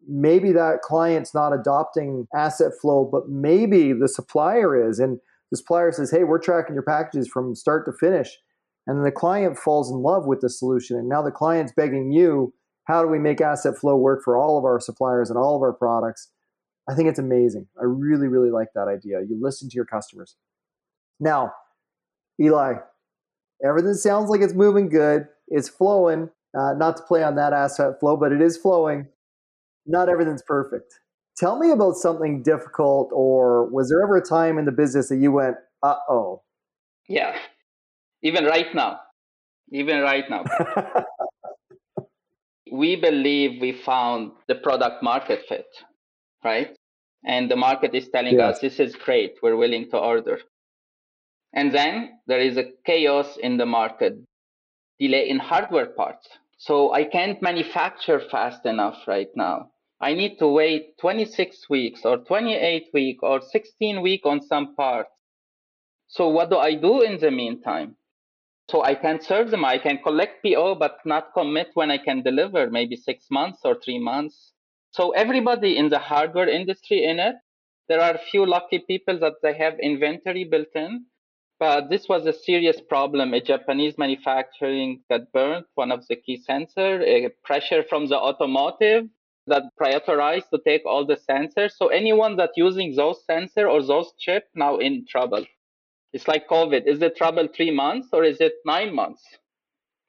maybe 0.09 0.50
that 0.52 0.81
client's 0.83 1.35
not 1.35 1.52
adopting 1.52 2.26
asset 2.35 2.72
flow 2.81 3.09
but 3.11 3.28
maybe 3.28 3.92
the 3.92 4.09
supplier 4.09 4.88
is 4.88 4.98
and 4.98 5.18
the 5.52 5.59
supplier 5.59 5.92
says, 5.92 6.11
"Hey, 6.11 6.24
we're 6.24 6.38
tracking 6.38 6.74
your 6.74 6.83
packages 6.83 7.28
from 7.28 7.55
start 7.55 7.85
to 7.85 7.92
finish," 7.92 8.40
and 8.87 9.05
the 9.05 9.12
client 9.12 9.59
falls 9.59 9.90
in 9.90 9.98
love 9.98 10.26
with 10.26 10.40
the 10.40 10.48
solution, 10.48 10.96
and 10.96 11.11
now 11.11 11.20
the 11.20 11.31
client's 11.31 11.74
begging 11.74 12.11
you, 12.11 12.55
"How 12.85 13.02
do 13.02 13.09
we 13.09 13.18
make 13.18 13.42
Asset 13.42 13.76
Flow 13.76 13.94
work 13.94 14.22
for 14.24 14.35
all 14.35 14.57
of 14.57 14.64
our 14.64 14.81
suppliers 14.81 15.28
and 15.28 15.38
all 15.38 15.55
of 15.55 15.62
our 15.62 15.74
products?" 15.74 16.33
I 16.88 16.94
think 16.94 17.11
it's 17.11 17.18
amazing. 17.18 17.68
I 17.78 17.85
really, 17.85 18.28
really 18.28 18.50
like 18.50 18.68
that 18.74 18.88
idea. 18.88 19.20
You 19.20 19.38
listen 19.40 19.68
to 19.68 19.74
your 19.76 19.85
customers. 19.85 20.37
Now, 21.20 21.52
Eli, 22.40 22.78
everything 23.64 23.94
sounds 23.94 24.31
like 24.31 24.40
it's 24.40 24.55
moving 24.55 24.88
good. 24.88 25.27
It's 25.48 25.68
flowing. 25.68 26.31
Uh, 26.59 26.75
not 26.75 26.96
to 26.98 27.03
play 27.05 27.22
on 27.22 27.35
that 27.37 27.53
asset 27.53 27.98
flow, 27.98 28.16
but 28.16 28.33
it 28.33 28.42
is 28.42 28.57
flowing. 28.57 29.07
Not 29.87 30.09
everything's 30.09 30.42
perfect. 30.42 31.01
Tell 31.37 31.59
me 31.59 31.70
about 31.70 31.96
something 31.96 32.42
difficult, 32.42 33.11
or 33.12 33.68
was 33.70 33.88
there 33.88 34.03
ever 34.03 34.18
a 34.18 34.22
time 34.22 34.59
in 34.59 34.66
the 34.66 34.72
business 34.72 35.09
that 35.09 35.16
you 35.16 35.33
went, 35.33 35.57
uh 35.83 35.96
oh? 36.09 36.42
Yeah, 37.09 37.37
even 38.22 38.44
right 38.44 38.72
now. 38.75 39.01
Even 39.72 40.01
right 40.01 40.25
now. 40.29 40.44
we 42.72 42.96
believe 42.96 43.61
we 43.61 43.72
found 43.72 44.33
the 44.46 44.55
product 44.57 45.03
market 45.03 45.40
fit, 45.48 45.66
right? 46.44 46.77
And 47.25 47.51
the 47.51 47.57
market 47.57 47.94
is 47.94 48.09
telling 48.09 48.38
yes. 48.38 48.57
us 48.57 48.61
this 48.61 48.81
is 48.81 48.94
great, 48.94 49.37
we're 49.42 49.57
willing 49.57 49.88
to 49.90 49.98
order. 49.98 50.38
And 51.55 51.73
then 51.75 52.19
there 52.27 52.41
is 52.41 52.57
a 52.59 52.73
chaos 52.85 53.37
in 53.38 53.57
the 53.57 53.67
market. 53.67 54.19
delay 54.99 55.29
in 55.29 55.38
hardware 55.38 55.87
parts. 55.88 56.29
So 56.59 56.93
I 56.93 57.05
can't 57.05 57.43
manufacture 57.43 58.21
fast 58.21 58.67
enough 58.67 59.07
right 59.09 59.31
now. 59.37 59.73
I 60.01 60.15
need 60.15 60.38
to 60.38 60.49
wait 60.49 60.99
26 60.99 61.69
weeks 61.71 62.05
or 62.05 62.19
28 62.19 62.88
week 62.95 63.23
or 63.23 63.41
16 63.43 64.03
week 64.03 64.23
on 64.27 64.41
some 64.43 64.75
parts. 64.77 65.11
So 66.09 66.29
what 66.29 66.51
do 66.51 66.59
I 66.59 66.75
do 66.77 67.03
in 67.03 67.19
the 67.21 67.31
meantime? 67.31 67.97
So 68.71 68.83
I 68.85 68.95
can 68.95 69.21
serve 69.21 69.51
them. 69.51 69.65
I 69.65 69.79
can 69.79 69.99
collect 70.03 70.45
PO, 70.45 70.77
but 70.77 70.99
not 71.05 71.33
commit 71.35 71.71
when 71.75 71.91
I 71.91 71.99
can 71.99 72.23
deliver, 72.23 72.71
maybe 72.71 72.97
six 72.97 73.27
months 73.31 73.61
or 73.65 73.77
three 73.81 73.99
months. 73.99 74.53
So 74.93 75.11
everybody 75.12 75.77
in 75.77 75.88
the 75.91 75.99
hardware 76.01 76.49
industry 76.49 77.05
in 77.05 77.21
it, 77.21 77.37
there 77.88 78.01
are 78.01 78.15
a 78.15 78.19
few 78.31 78.47
lucky 78.47 78.81
people 78.81 79.19
that 79.21 79.35
they 79.43 79.55
have 79.59 79.79
inventory 79.81 80.45
built 80.45 80.75
in. 80.75 81.07
But 81.62 81.90
this 81.90 82.09
was 82.09 82.27
a 82.27 82.33
serious 82.33 82.81
problem. 82.81 83.33
A 83.35 83.40
Japanese 83.40 83.96
manufacturing 83.96 85.01
that 85.09 85.31
burnt, 85.31 85.64
one 85.77 85.92
of 85.92 86.05
the 86.09 86.16
key 86.16 86.37
sensor, 86.37 87.01
a 87.03 87.29
pressure 87.44 87.85
from 87.88 88.09
the 88.09 88.18
automotive 88.18 89.05
that 89.46 89.62
prioritized 89.81 90.51
to 90.51 90.59
take 90.66 90.85
all 90.85 91.07
the 91.07 91.14
sensors. 91.14 91.70
So 91.77 91.87
anyone 91.87 92.35
that 92.38 92.51
using 92.57 92.96
those 92.96 93.25
sensor 93.25 93.68
or 93.68 93.81
those 93.81 94.12
chip 94.18 94.48
now 94.57 94.79
in 94.79 95.07
trouble. 95.09 95.44
It's 96.12 96.27
like 96.27 96.48
COVID. 96.48 96.88
Is 96.88 96.98
the 96.98 97.11
trouble 97.11 97.46
three 97.55 97.70
months 97.70 98.09
or 98.12 98.25
is 98.25 98.40
it 98.40 98.55
nine 98.66 98.92
months? 98.92 99.22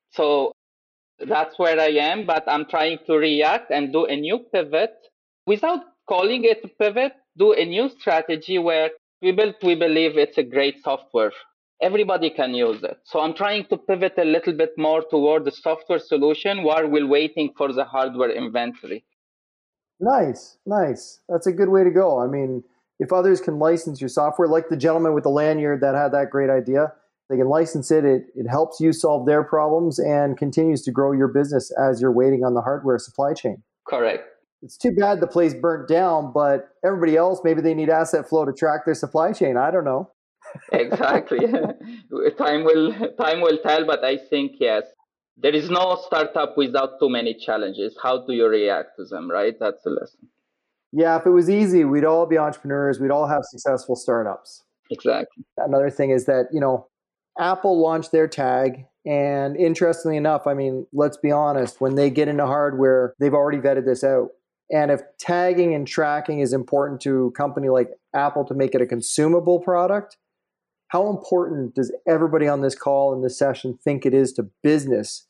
So 0.10 0.54
that's 1.20 1.60
where 1.60 1.80
I 1.80 1.92
am, 2.14 2.26
but 2.26 2.46
I'm 2.48 2.66
trying 2.66 2.98
to 3.06 3.14
react 3.14 3.70
and 3.70 3.94
do 3.94 4.06
a 4.06 4.16
new 4.16 4.40
pivot 4.40 4.96
without 5.46 5.82
calling 6.10 6.46
it 6.46 6.62
a 6.64 6.68
pivot, 6.68 7.14
do 7.38 7.54
a 7.54 7.64
new 7.64 7.90
strategy 7.90 8.58
where 8.58 8.90
we 9.24 9.32
built, 9.32 9.56
we 9.64 9.76
believe 9.76 10.18
it's 10.18 10.38
a 10.38 10.44
great 10.44 10.84
software. 10.84 11.32
Everybody 11.82 12.30
can 12.30 12.54
use 12.54 12.84
it. 12.84 12.98
So 13.06 13.22
I'm 13.22 13.34
trying 13.34 13.66
to 13.68 13.78
pivot 13.78 14.14
a 14.18 14.26
little 14.26 14.54
bit 14.54 14.72
more 14.78 15.04
toward 15.10 15.46
the 15.46 15.52
software 15.52 16.00
solution 16.00 16.64
while 16.64 16.88
we're 16.88 17.08
waiting 17.08 17.54
for 17.58 17.72
the 17.72 17.86
hardware 17.86 18.32
inventory. 18.32 19.06
Nice, 20.00 20.58
nice. 20.66 21.22
That's 21.30 21.48
a 21.48 21.52
good 21.52 21.70
way 21.70 21.84
to 21.84 21.92
go. 21.92 22.22
I 22.22 22.28
mean, 22.28 22.64
if 23.00 23.12
others 23.14 23.40
can 23.42 23.60
license 23.60 24.02
your 24.02 24.10
software, 24.10 24.48
like 24.48 24.70
the 24.70 24.78
gentleman 24.78 25.14
with 25.14 25.24
the 25.24 25.30
lanyard 25.30 25.82
that 25.82 25.96
had 25.96 26.12
that 26.12 26.30
great 26.30 26.50
idea, 26.50 26.94
they 27.30 27.38
can 27.38 27.48
license 27.48 27.90
it. 27.92 28.04
It, 28.04 28.24
it 28.36 28.48
helps 28.50 28.80
you 28.80 28.92
solve 28.92 29.26
their 29.26 29.44
problems 29.44 30.00
and 30.00 30.38
continues 30.38 30.82
to 30.84 30.92
grow 30.92 31.14
your 31.14 31.30
business 31.30 31.72
as 31.72 32.02
you're 32.02 32.12
waiting 32.12 32.44
on 32.44 32.54
the 32.54 32.62
hardware 32.62 33.00
supply 33.00 33.34
chain. 33.34 33.64
Correct. 33.88 34.28
It's 34.64 34.78
too 34.78 34.92
bad 34.92 35.20
the 35.20 35.28
place 35.28 35.54
burnt 35.54 35.90
down, 35.90 36.32
but 36.34 36.70
everybody 36.86 37.18
else, 37.18 37.42
maybe 37.44 37.62
they 37.62 37.74
need 37.74 37.90
asset 37.90 38.30
flow 38.30 38.46
to 38.46 38.54
track 38.54 38.86
their 38.86 38.96
supply 38.96 39.34
chain. 39.34 39.58
I 39.58 39.72
don't 39.72 39.84
know. 39.84 40.12
exactly. 40.72 41.40
time 42.38 42.64
will 42.64 42.94
time 43.20 43.42
will 43.42 43.58
tell, 43.58 43.86
but 43.86 44.04
I 44.04 44.18
think 44.30 44.54
yes, 44.60 44.84
there 45.38 45.54
is 45.54 45.70
no 45.70 46.02
startup 46.06 46.58
without 46.58 47.00
too 47.00 47.10
many 47.10 47.34
challenges. 47.34 47.98
How 48.02 48.26
do 48.26 48.34
you 48.34 48.48
react 48.48 48.92
to 48.98 49.06
them, 49.06 49.30
right? 49.30 49.54
That's 49.60 49.84
the 49.84 49.90
lesson. 49.90 50.30
Yeah, 50.94 51.18
if 51.18 51.26
it 51.26 51.32
was 51.32 51.50
easy, 51.50 51.84
we'd 51.86 52.06
all 52.06 52.28
be 52.28 52.38
entrepreneurs. 52.38 53.00
We'd 53.00 53.12
all 53.12 53.28
have 53.28 53.42
successful 53.44 53.96
startups. 53.96 54.64
Exactly. 54.92 55.44
Another 55.58 55.90
thing 55.90 56.12
is 56.12 56.26
that, 56.26 56.50
you 56.54 56.60
know, 56.60 56.88
Apple 57.40 57.82
launched 57.82 58.12
their 58.12 58.28
tag. 58.28 58.86
And 59.06 59.58
interestingly 59.58 60.18
enough, 60.18 60.48
I 60.48 60.54
mean, 60.54 60.86
let's 60.94 61.18
be 61.18 61.32
honest, 61.32 61.82
when 61.82 61.96
they 61.96 62.10
get 62.10 62.28
into 62.28 62.46
hardware, 62.46 63.16
they've 63.20 63.34
already 63.34 63.58
vetted 63.58 63.86
this 63.86 64.04
out. 64.04 64.30
And 64.72 64.92
if 64.92 65.02
tagging 65.20 65.74
and 65.74 65.88
tracking 65.88 66.40
is 66.40 66.54
important 66.54 67.02
to 67.02 67.28
a 67.28 67.32
company 67.32 67.70
like 67.70 67.90
Apple 68.16 68.46
to 68.46 68.54
make 68.54 68.74
it 68.74 68.82
a 68.82 68.86
consumable 68.86 69.60
product, 69.60 70.18
how 70.88 71.10
important 71.10 71.76
does 71.76 71.92
everybody 72.08 72.48
on 72.48 72.62
this 72.62 72.76
call 72.76 73.14
in 73.14 73.22
this 73.22 73.38
session 73.38 73.78
think 73.84 74.06
it 74.06 74.14
is 74.14 74.32
to 74.34 74.50
business? 74.62 75.28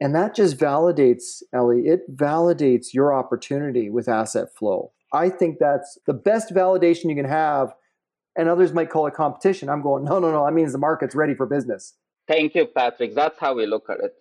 And 0.00 0.14
that 0.14 0.34
just 0.34 0.56
validates, 0.56 1.42
Ellie, 1.52 1.86
it 1.86 2.16
validates 2.16 2.94
your 2.94 3.12
opportunity 3.12 3.90
with 3.90 4.08
asset 4.08 4.54
flow. 4.56 4.92
I 5.12 5.28
think 5.28 5.58
that's 5.58 5.98
the 6.06 6.14
best 6.14 6.54
validation 6.54 7.10
you 7.10 7.16
can 7.16 7.24
have. 7.24 7.74
And 8.36 8.48
others 8.48 8.72
might 8.72 8.90
call 8.90 9.06
it 9.06 9.14
competition. 9.14 9.68
I'm 9.68 9.82
going, 9.82 10.04
no, 10.04 10.20
no, 10.20 10.30
no, 10.30 10.44
that 10.44 10.52
means 10.52 10.72
the 10.72 10.78
market's 10.78 11.14
ready 11.14 11.34
for 11.34 11.44
business. 11.44 11.94
Thank 12.28 12.54
you, 12.54 12.66
Patrick. 12.66 13.14
That's 13.14 13.38
how 13.38 13.54
we 13.54 13.66
look 13.66 13.90
at 13.90 13.98
it. 14.00 14.14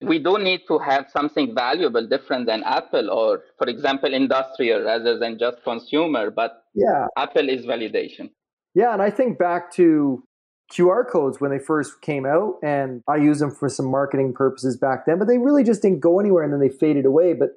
We 0.00 0.18
do 0.18 0.38
need 0.38 0.62
to 0.68 0.78
have 0.78 1.06
something 1.10 1.54
valuable 1.54 2.06
different 2.06 2.46
than 2.46 2.62
Apple 2.64 3.10
or, 3.10 3.42
for 3.58 3.68
example, 3.68 4.12
industrial 4.12 4.82
rather 4.82 5.18
than 5.18 5.38
just 5.38 5.62
consumer. 5.64 6.30
But 6.30 6.62
yeah. 6.74 7.06
Apple 7.16 7.48
is 7.48 7.64
validation. 7.64 8.30
Yeah, 8.74 8.92
and 8.92 9.00
I 9.00 9.10
think 9.10 9.38
back 9.38 9.72
to 9.74 10.24
QR 10.72 11.08
codes 11.08 11.40
when 11.40 11.50
they 11.50 11.58
first 11.58 12.00
came 12.00 12.26
out, 12.26 12.54
and 12.62 13.02
I 13.08 13.16
used 13.16 13.40
them 13.40 13.50
for 13.50 13.68
some 13.68 13.90
marketing 13.90 14.32
purposes 14.32 14.76
back 14.76 15.06
then, 15.06 15.18
but 15.18 15.28
they 15.28 15.38
really 15.38 15.62
just 15.62 15.82
didn't 15.82 16.00
go 16.00 16.18
anywhere 16.18 16.42
and 16.42 16.52
then 16.52 16.60
they 16.60 16.70
faded 16.70 17.06
away. 17.06 17.34
But 17.34 17.50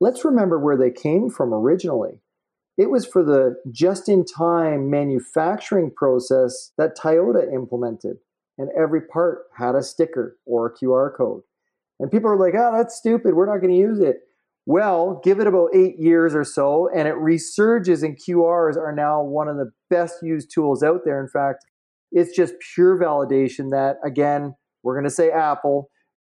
let's 0.00 0.24
remember 0.24 0.58
where 0.58 0.76
they 0.76 0.90
came 0.90 1.30
from 1.30 1.54
originally. 1.54 2.20
It 2.76 2.90
was 2.90 3.06
for 3.06 3.22
the 3.22 3.56
just 3.70 4.08
in 4.08 4.24
time 4.24 4.90
manufacturing 4.90 5.92
process 5.94 6.72
that 6.76 6.96
Toyota 6.98 7.52
implemented, 7.52 8.16
and 8.58 8.68
every 8.76 9.00
part 9.00 9.44
had 9.56 9.76
a 9.76 9.82
sticker 9.82 10.38
or 10.44 10.66
a 10.66 10.74
QR 10.74 11.16
code. 11.16 11.42
And 12.04 12.10
people 12.10 12.28
are 12.28 12.38
like, 12.38 12.52
oh, 12.54 12.70
that's 12.76 12.94
stupid. 12.94 13.32
We're 13.32 13.46
not 13.46 13.62
going 13.62 13.72
to 13.72 13.78
use 13.78 13.98
it. 13.98 14.16
Well, 14.66 15.22
give 15.24 15.40
it 15.40 15.46
about 15.46 15.70
eight 15.74 15.98
years 15.98 16.34
or 16.34 16.44
so, 16.44 16.90
and 16.94 17.08
it 17.08 17.14
resurges, 17.14 18.02
and 18.02 18.18
QRs 18.18 18.76
are 18.76 18.94
now 18.94 19.22
one 19.22 19.48
of 19.48 19.56
the 19.56 19.70
best 19.88 20.16
used 20.22 20.50
tools 20.52 20.82
out 20.82 21.00
there. 21.06 21.18
In 21.18 21.28
fact, 21.28 21.64
it's 22.12 22.36
just 22.36 22.52
pure 22.74 23.00
validation 23.00 23.70
that, 23.70 23.96
again, 24.04 24.54
we're 24.82 24.92
going 24.92 25.08
to 25.08 25.10
say 25.10 25.30
Apple. 25.30 25.88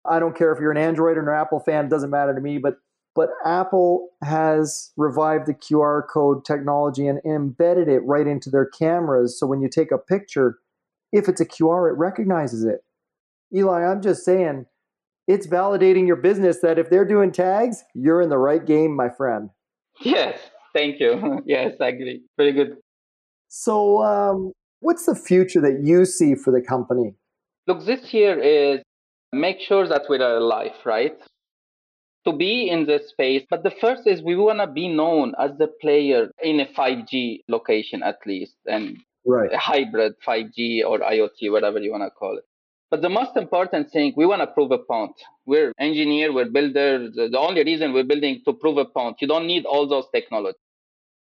I 0.05 0.19
don't 0.19 0.37
care 0.37 0.51
if 0.51 0.59
you're 0.59 0.73
an 0.73 0.77
Android 0.77 1.17
or 1.17 1.33
an 1.33 1.41
Apple 1.41 1.61
fan, 1.61 1.85
it 1.85 1.91
doesn't 1.91 2.11
matter 2.11 2.35
to 2.35 2.41
me, 2.41 2.59
but 2.59 2.75
but 3.15 3.29
Apple 3.45 4.09
has 4.25 4.93
revived 4.97 5.47
the 5.47 5.55
QR 5.55 6.03
code 6.13 6.45
technology 6.45 7.07
and 7.07 7.21
embedded 7.25 7.89
it 7.89 8.01
right 8.01 8.27
into 8.27 8.51
their 8.51 8.67
cameras. 8.67 9.39
So 9.39 9.47
when 9.47 9.61
you 9.61 9.69
take 9.69 9.93
a 9.93 9.99
picture, 9.99 10.59
if 11.13 11.29
it's 11.29 11.41
a 11.41 11.47
QR, 11.47 11.91
it 11.91 11.99
recognizes 11.99 12.65
it. 12.65 12.81
Eli, 13.55 13.85
I'm 13.85 14.01
just 14.01 14.25
saying, 14.25 14.67
it's 15.31 15.47
validating 15.47 16.07
your 16.07 16.17
business 16.17 16.59
that 16.61 16.79
if 16.79 16.91
they're 16.91 17.05
doing 17.05 17.31
tags, 17.31 17.85
you're 17.95 18.21
in 18.21 18.31
the 18.31 18.39
right 18.39 18.65
game, 18.65 18.97
my 18.97 19.09
friend. 19.09 19.51
Yes, 20.03 20.39
thank 20.75 20.99
you. 20.99 21.41
yes, 21.47 21.75
I 21.81 21.89
agree. 21.89 22.23
Very 22.37 22.53
good. 22.53 22.77
So, 23.49 24.03
um, 24.03 24.53
what's 24.81 25.07
the 25.07 25.15
future 25.15 25.61
that 25.61 25.81
you 25.85 26.05
see 26.05 26.35
for 26.35 26.51
the 26.53 26.61
company? 26.61 27.15
Look, 27.69 27.87
this 27.87 28.13
year 28.13 28.39
is 28.41 28.81
make 29.33 29.61
sure 29.61 29.87
that 29.87 30.03
we're 30.09 30.21
alive, 30.21 30.77
right? 30.85 31.17
To 32.27 32.33
be 32.33 32.69
in 32.69 32.87
this 32.87 33.09
space. 33.11 33.45
But 33.49 33.63
the 33.63 33.71
first 33.81 34.07
is 34.07 34.23
we 34.23 34.35
want 34.35 34.59
to 34.59 34.67
be 34.67 34.89
known 34.89 35.35
as 35.39 35.53
the 35.59 35.69
player 35.81 36.31
in 36.43 36.59
a 36.61 36.67
5G 36.67 37.41
location, 37.49 38.03
at 38.03 38.19
least, 38.27 38.57
and 38.67 38.97
right. 39.25 39.55
hybrid 39.55 40.15
5G 40.27 40.85
or 40.85 40.99
IoT, 40.99 41.53
whatever 41.53 41.79
you 41.79 41.93
want 41.93 42.03
to 42.03 42.11
call 42.11 42.37
it. 42.37 42.45
But 42.91 43.03
the 43.03 43.09
most 43.09 43.37
important 43.37 43.91
thing, 43.93 44.15
we 44.17 44.27
want 44.27 44.43
to 44.43 44.49
prove 44.49 44.73
a 44.73 44.79
point. 44.79 45.15
We're 45.47 45.73
engineer, 45.79 46.33
we're 46.33 46.51
builders. 46.51 47.15
The 47.15 47.39
only 47.39 47.63
reason 47.63 47.93
we're 47.93 48.05
building 48.05 48.43
to 48.47 48.53
prove 48.53 48.79
a 48.79 48.85
point. 48.85 49.19
You 49.21 49.29
don't 49.29 49.47
need 49.47 49.65
all 49.65 49.87
those 49.89 50.07
technologies. 50.13 50.61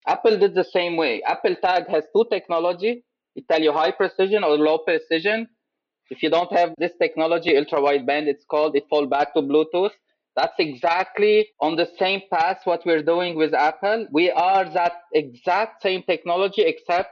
Apple 0.06 0.38
did 0.38 0.54
the 0.54 0.64
same 0.64 0.96
way. 0.96 1.22
Apple 1.22 1.54
Tag 1.56 1.88
has 1.88 2.04
two 2.14 2.24
technology. 2.30 3.04
It 3.36 3.44
tell 3.50 3.60
you 3.60 3.72
high 3.72 3.92
precision 3.92 4.42
or 4.44 4.56
low 4.56 4.78
precision. 4.78 5.48
If 6.10 6.22
you 6.22 6.30
don't 6.30 6.52
have 6.52 6.74
this 6.78 6.92
technology, 7.00 7.56
ultra 7.56 7.80
wideband, 7.80 8.26
it's 8.26 8.44
called, 8.44 8.74
it 8.74 8.84
fall 8.88 9.06
back 9.06 9.34
to 9.34 9.40
Bluetooth. 9.42 9.92
That's 10.34 10.54
exactly 10.58 11.48
on 11.60 11.76
the 11.76 11.86
same 11.98 12.22
path 12.32 12.60
what 12.64 12.84
we're 12.86 13.02
doing 13.02 13.36
with 13.36 13.52
Apple. 13.52 14.06
We 14.10 14.30
are 14.30 14.64
that 14.72 14.94
exact 15.12 15.82
same 15.82 16.02
technology, 16.02 16.62
except 16.62 17.10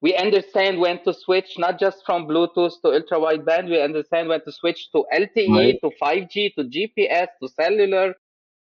we 0.00 0.16
understand 0.16 0.78
when 0.78 1.02
to 1.04 1.12
switch 1.12 1.58
not 1.58 1.78
just 1.78 2.04
from 2.06 2.26
Bluetooth 2.26 2.72
to 2.82 2.92
ultra 2.92 3.18
wideband. 3.18 3.68
We 3.68 3.82
understand 3.82 4.28
when 4.28 4.44
to 4.44 4.52
switch 4.52 4.90
to 4.92 5.04
LTE, 5.12 5.48
right. 5.48 5.78
to 5.82 5.90
5G, 6.00 6.54
to 6.54 6.64
GPS, 6.64 7.28
to 7.42 7.48
cellular, 7.48 8.14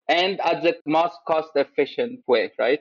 and 0.07 0.39
at 0.41 0.63
the 0.63 0.75
most 0.85 1.17
cost 1.27 1.49
efficient 1.55 2.21
way, 2.27 2.51
right? 2.57 2.79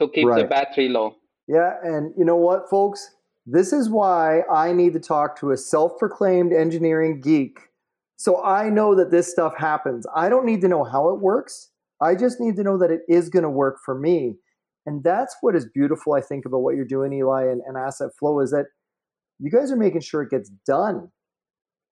To 0.00 0.08
keep 0.08 0.26
right. 0.26 0.42
the 0.42 0.48
battery 0.48 0.88
low. 0.88 1.16
Yeah, 1.48 1.74
and 1.82 2.12
you 2.16 2.24
know 2.24 2.36
what, 2.36 2.68
folks? 2.70 3.14
This 3.44 3.72
is 3.72 3.88
why 3.88 4.42
I 4.52 4.72
need 4.72 4.92
to 4.94 5.00
talk 5.00 5.38
to 5.40 5.50
a 5.50 5.56
self 5.56 5.98
proclaimed 5.98 6.52
engineering 6.52 7.20
geek. 7.20 7.58
So 8.16 8.42
I 8.42 8.70
know 8.70 8.94
that 8.94 9.10
this 9.10 9.30
stuff 9.30 9.54
happens. 9.56 10.06
I 10.14 10.28
don't 10.28 10.46
need 10.46 10.60
to 10.62 10.68
know 10.68 10.84
how 10.84 11.10
it 11.10 11.20
works. 11.20 11.70
I 12.00 12.14
just 12.14 12.40
need 12.40 12.56
to 12.56 12.62
know 12.62 12.78
that 12.78 12.90
it 12.90 13.02
is 13.08 13.28
going 13.28 13.42
to 13.42 13.50
work 13.50 13.78
for 13.84 13.98
me. 13.98 14.36
And 14.86 15.02
that's 15.02 15.36
what 15.40 15.56
is 15.56 15.66
beautiful, 15.74 16.14
I 16.14 16.20
think, 16.20 16.46
about 16.46 16.58
what 16.58 16.76
you're 16.76 16.84
doing, 16.84 17.12
Eli, 17.12 17.42
and, 17.42 17.60
and 17.66 17.76
Asset 17.76 18.10
Flow 18.18 18.40
is 18.40 18.52
that 18.52 18.66
you 19.38 19.50
guys 19.50 19.72
are 19.72 19.76
making 19.76 20.00
sure 20.00 20.22
it 20.22 20.30
gets 20.30 20.50
done. 20.64 21.10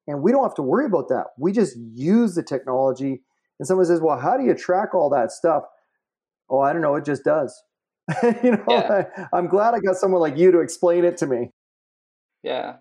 And 0.07 0.23
we 0.23 0.31
don't 0.31 0.45
have 0.45 0.55
to 0.55 0.63
worry 0.63 0.87
about 0.87 1.09
that. 1.09 1.25
We 1.39 1.53
just 1.53 1.77
use 1.77 2.35
the 2.35 2.43
technology. 2.43 3.23
And 3.59 3.67
someone 3.67 3.87
says, 3.87 4.01
well, 4.01 4.19
how 4.19 4.37
do 4.37 4.45
you 4.45 4.55
track 4.55 4.95
all 4.95 5.11
that 5.11 5.33
stuff? 5.33 5.65
Oh, 6.49 6.61
I 6.61 6.73
don't 6.73 6.83
know. 6.83 6.95
It 6.95 7.05
just 7.05 7.25
does. 7.25 7.63
you 8.23 8.53
know, 8.53 8.65
yeah. 8.69 9.05
I, 9.17 9.37
I'm 9.37 9.49
glad 9.49 9.75
I 9.75 9.81
got 9.81 9.97
someone 9.97 10.21
like 10.21 10.37
you 10.37 10.53
to 10.53 10.61
explain 10.61 11.05
it 11.05 11.17
to 11.19 11.27
me. 11.27 11.51
Yeah. 12.43 12.77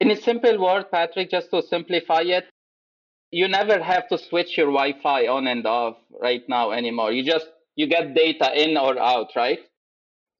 In 0.00 0.10
a 0.10 0.16
simple 0.16 0.60
word, 0.62 0.90
Patrick, 0.92 1.30
just 1.30 1.50
to 1.50 1.62
simplify 1.62 2.20
it, 2.20 2.44
you 3.30 3.48
never 3.48 3.82
have 3.82 4.08
to 4.08 4.18
switch 4.18 4.56
your 4.56 4.66
Wi-Fi 4.66 5.26
on 5.26 5.46
and 5.46 5.66
off 5.66 5.96
right 6.20 6.42
now 6.48 6.70
anymore. 6.70 7.10
You 7.10 7.24
just 7.24 7.46
you 7.78 7.86
get 7.86 8.12
data 8.12 8.50
in 8.60 8.76
or 8.76 8.98
out, 8.98 9.28
right? 9.36 9.60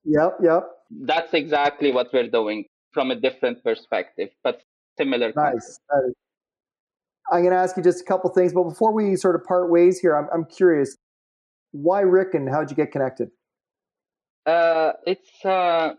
Yep, 0.04 0.38
yep. 0.42 0.64
That's 0.90 1.32
exactly 1.34 1.92
what 1.92 2.08
we're 2.12 2.28
doing 2.28 2.64
from 2.92 3.12
a 3.12 3.14
different 3.14 3.62
perspective, 3.62 4.30
but 4.42 4.60
similar. 4.98 5.32
Nice. 5.36 5.78
I'm 7.30 7.42
going 7.42 7.52
to 7.52 7.58
ask 7.58 7.76
you 7.76 7.82
just 7.84 8.00
a 8.00 8.04
couple 8.04 8.28
things, 8.30 8.52
but 8.52 8.64
before 8.64 8.92
we 8.92 9.14
sort 9.14 9.36
of 9.36 9.44
part 9.44 9.70
ways 9.70 10.00
here, 10.00 10.16
I'm, 10.16 10.26
I'm 10.34 10.46
curious, 10.46 10.96
why 11.70 12.00
RIC 12.00 12.34
and 12.34 12.48
how'd 12.48 12.70
you 12.70 12.76
get 12.76 12.90
connected? 12.90 13.28
Uh, 14.44 14.94
it's 15.06 15.44
uh, 15.44 15.90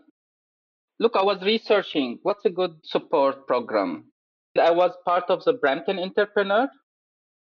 look, 0.98 1.12
I 1.16 1.22
was 1.22 1.40
researching 1.40 2.18
what's 2.22 2.44
a 2.44 2.50
good 2.50 2.72
support 2.84 3.46
program. 3.46 4.12
I 4.60 4.72
was 4.72 4.90
part 5.06 5.24
of 5.30 5.42
the 5.44 5.54
Brampton 5.54 5.98
Entrepreneur 5.98 6.68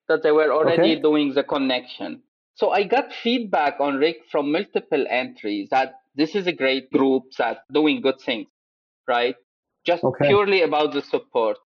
that 0.09 0.23
they 0.23 0.31
were 0.31 0.53
already 0.53 0.93
okay. 0.93 1.01
doing 1.01 1.35
the 1.35 1.43
connection. 1.43 2.23
So 2.59 2.71
I 2.73 2.83
got 2.83 3.12
feedback 3.12 3.79
on 3.79 3.99
RIC 3.99 4.16
from 4.33 4.51
multiple 4.51 5.07
entries 5.09 5.68
that 5.71 6.01
this 6.16 6.35
is 6.35 6.49
a 6.49 6.53
great 6.53 6.90
group 6.90 7.31
that 7.38 7.59
doing 7.73 8.01
good 8.01 8.21
things, 8.21 8.49
right? 9.07 9.37
Just 9.87 10.03
okay. 10.03 10.27
purely 10.27 10.62
about 10.62 10.92
the 10.92 11.01
support. 11.01 11.57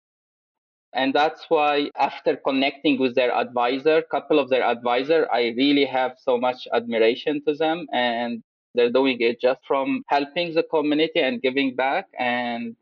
And 0.93 1.15
that's 1.15 1.47
why 1.49 1.89
after 1.99 2.37
connecting 2.37 3.01
with 3.01 3.15
their 3.15 3.35
advisor, 3.35 4.03
couple 4.03 4.39
of 4.39 4.51
their 4.51 4.63
advisor, 4.63 5.27
I 5.33 5.55
really 5.57 5.87
have 5.87 6.17
so 6.19 6.37
much 6.37 6.69
admiration 6.75 7.43
to 7.47 7.55
them 7.55 7.87
and 7.91 8.43
they're 8.75 8.93
doing 8.93 9.17
it 9.21 9.41
just 9.41 9.61
from 9.67 10.03
helping 10.09 10.53
the 10.53 10.63
community 10.63 11.21
and 11.21 11.41
giving 11.41 11.75
back. 11.75 12.09
And 12.19 12.77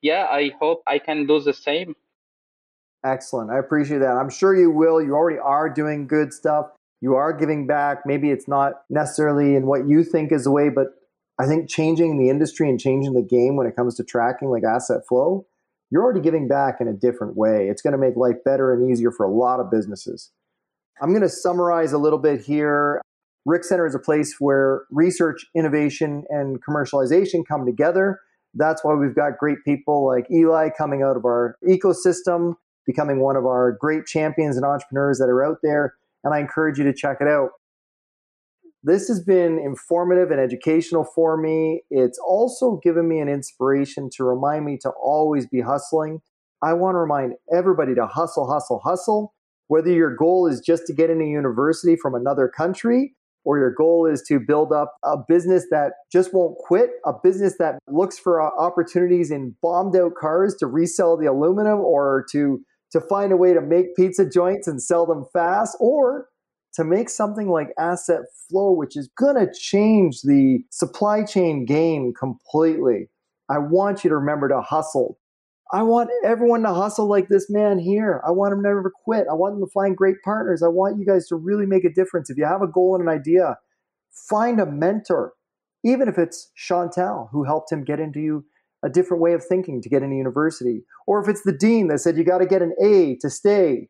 yeah, 0.00 0.28
I 0.30 0.52
hope 0.60 0.84
I 0.86 1.00
can 1.00 1.26
do 1.26 1.40
the 1.40 1.54
same. 1.54 1.96
Excellent. 3.04 3.50
I 3.50 3.58
appreciate 3.58 3.98
that. 3.98 4.16
I'm 4.16 4.30
sure 4.30 4.54
you 4.54 4.70
will. 4.70 5.02
You 5.02 5.16
already 5.16 5.40
are 5.40 5.68
doing 5.68 6.06
good 6.06 6.32
stuff. 6.32 6.70
You 7.02 7.16
are 7.16 7.34
giving 7.34 7.66
back. 7.66 8.06
Maybe 8.06 8.30
it's 8.30 8.48
not 8.48 8.84
necessarily 8.88 9.54
in 9.54 9.66
what 9.66 9.86
you 9.86 10.04
think 10.04 10.32
is 10.32 10.44
the 10.44 10.50
way, 10.50 10.70
but 10.70 10.86
I 11.38 11.46
think 11.46 11.68
changing 11.68 12.18
the 12.18 12.30
industry 12.30 12.70
and 12.70 12.80
changing 12.80 13.12
the 13.12 13.22
game 13.22 13.56
when 13.56 13.66
it 13.66 13.76
comes 13.76 13.96
to 13.96 14.04
tracking 14.04 14.48
like 14.48 14.62
asset 14.64 15.02
flow 15.06 15.44
you're 15.92 16.02
already 16.02 16.22
giving 16.22 16.48
back 16.48 16.80
in 16.80 16.88
a 16.88 16.94
different 16.94 17.36
way. 17.36 17.68
It's 17.68 17.82
going 17.82 17.92
to 17.92 17.98
make 17.98 18.16
life 18.16 18.42
better 18.46 18.72
and 18.72 18.90
easier 18.90 19.12
for 19.12 19.26
a 19.26 19.30
lot 19.30 19.60
of 19.60 19.70
businesses. 19.70 20.30
I'm 21.02 21.10
going 21.10 21.22
to 21.22 21.28
summarize 21.28 21.92
a 21.92 21.98
little 21.98 22.18
bit 22.18 22.40
here. 22.40 23.02
RIC 23.44 23.62
Center 23.64 23.86
is 23.86 23.94
a 23.94 23.98
place 23.98 24.36
where 24.38 24.84
research, 24.90 25.44
innovation, 25.54 26.24
and 26.30 26.64
commercialization 26.64 27.42
come 27.46 27.66
together. 27.66 28.20
That's 28.54 28.82
why 28.82 28.94
we've 28.94 29.14
got 29.14 29.36
great 29.36 29.58
people 29.66 30.06
like 30.06 30.30
Eli 30.30 30.70
coming 30.70 31.02
out 31.02 31.18
of 31.18 31.26
our 31.26 31.56
ecosystem, 31.62 32.54
becoming 32.86 33.20
one 33.20 33.36
of 33.36 33.44
our 33.44 33.72
great 33.78 34.06
champions 34.06 34.56
and 34.56 34.64
entrepreneurs 34.64 35.18
that 35.18 35.28
are 35.28 35.44
out 35.44 35.58
there. 35.62 35.96
And 36.24 36.34
I 36.34 36.40
encourage 36.40 36.78
you 36.78 36.84
to 36.84 36.92
check 36.92 37.18
it 37.20 37.28
out. 37.28 37.50
This 38.84 39.06
has 39.08 39.22
been 39.22 39.58
informative 39.58 40.30
and 40.30 40.40
educational 40.40 41.04
for 41.04 41.36
me. 41.36 41.82
It's 41.90 42.18
also 42.18 42.80
given 42.82 43.08
me 43.08 43.20
an 43.20 43.28
inspiration 43.28 44.10
to 44.16 44.24
remind 44.24 44.64
me 44.64 44.76
to 44.82 44.90
always 44.90 45.46
be 45.46 45.60
hustling. 45.60 46.20
I 46.62 46.72
want 46.72 46.94
to 46.94 46.98
remind 46.98 47.34
everybody 47.54 47.94
to 47.94 48.06
hustle, 48.06 48.50
hustle, 48.50 48.80
hustle. 48.84 49.34
Whether 49.68 49.90
your 49.90 50.14
goal 50.14 50.48
is 50.48 50.60
just 50.60 50.86
to 50.88 50.92
get 50.92 51.10
into 51.10 51.24
university 51.24 51.96
from 51.96 52.14
another 52.14 52.48
country 52.48 53.14
or 53.44 53.58
your 53.58 53.72
goal 53.72 54.06
is 54.06 54.22
to 54.28 54.38
build 54.38 54.72
up 54.72 54.94
a 55.04 55.16
business 55.28 55.66
that 55.70 55.92
just 56.12 56.32
won't 56.32 56.56
quit, 56.58 56.90
a 57.04 57.12
business 57.22 57.56
that 57.58 57.78
looks 57.88 58.18
for 58.18 58.40
uh, 58.40 58.50
opportunities 58.58 59.30
in 59.30 59.54
bombed 59.62 59.96
out 59.96 60.12
cars 60.20 60.54
to 60.56 60.66
resell 60.66 61.16
the 61.16 61.26
aluminum 61.26 61.80
or 61.80 62.24
to 62.30 62.60
to 62.92 63.00
find 63.00 63.32
a 63.32 63.36
way 63.36 63.52
to 63.54 63.60
make 63.60 63.96
pizza 63.96 64.28
joints 64.28 64.68
and 64.68 64.82
sell 64.82 65.06
them 65.06 65.26
fast 65.32 65.76
or 65.80 66.28
to 66.74 66.84
make 66.84 67.08
something 67.08 67.48
like 67.48 67.68
asset 67.78 68.22
flow, 68.48 68.72
which 68.72 68.96
is 68.96 69.10
going 69.18 69.34
to 69.34 69.52
change 69.52 70.22
the 70.22 70.60
supply 70.70 71.24
chain 71.24 71.64
game 71.64 72.12
completely. 72.18 73.08
I 73.48 73.58
want 73.58 74.04
you 74.04 74.10
to 74.10 74.16
remember 74.16 74.48
to 74.48 74.60
hustle. 74.62 75.18
I 75.72 75.82
want 75.82 76.10
everyone 76.24 76.62
to 76.62 76.74
hustle 76.74 77.08
like 77.08 77.28
this 77.28 77.46
man 77.48 77.78
here. 77.78 78.22
I 78.26 78.30
want 78.30 78.52
them 78.52 78.62
to 78.62 78.68
never 78.68 78.92
quit. 79.04 79.26
I 79.30 79.34
want 79.34 79.54
them 79.54 79.66
to 79.66 79.72
find 79.72 79.96
great 79.96 80.16
partners. 80.22 80.62
I 80.62 80.68
want 80.68 80.98
you 80.98 81.06
guys 81.06 81.26
to 81.28 81.36
really 81.36 81.66
make 81.66 81.84
a 81.84 81.92
difference. 81.92 82.28
If 82.28 82.36
you 82.36 82.44
have 82.44 82.62
a 82.62 82.66
goal 82.66 82.94
and 82.94 83.08
an 83.08 83.14
idea, 83.14 83.56
find 84.28 84.60
a 84.60 84.66
mentor, 84.66 85.32
even 85.82 86.08
if 86.08 86.18
it's 86.18 86.50
Chantal, 86.54 87.30
who 87.32 87.44
helped 87.44 87.72
him 87.72 87.84
get 87.84 88.00
into 88.00 88.20
you 88.20 88.44
a 88.84 88.90
different 88.90 89.22
way 89.22 89.32
of 89.32 89.44
thinking 89.44 89.80
to 89.80 89.88
get 89.88 90.02
into 90.02 90.14
a 90.14 90.18
university, 90.18 90.84
or 91.06 91.22
if 91.22 91.28
it's 91.28 91.42
the 91.42 91.56
dean 91.56 91.88
that 91.88 92.00
said 92.00 92.16
you 92.16 92.24
got 92.24 92.38
to 92.38 92.46
get 92.46 92.62
an 92.62 92.74
A 92.82 93.16
to 93.20 93.30
stay, 93.30 93.88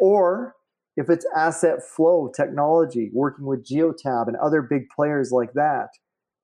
or 0.00 0.54
if 0.96 1.08
it's 1.08 1.26
asset 1.36 1.78
flow 1.82 2.30
technology, 2.34 3.10
working 3.12 3.46
with 3.46 3.64
Geotab 3.64 4.26
and 4.26 4.36
other 4.36 4.62
big 4.62 4.88
players 4.94 5.30
like 5.32 5.52
that, 5.54 5.88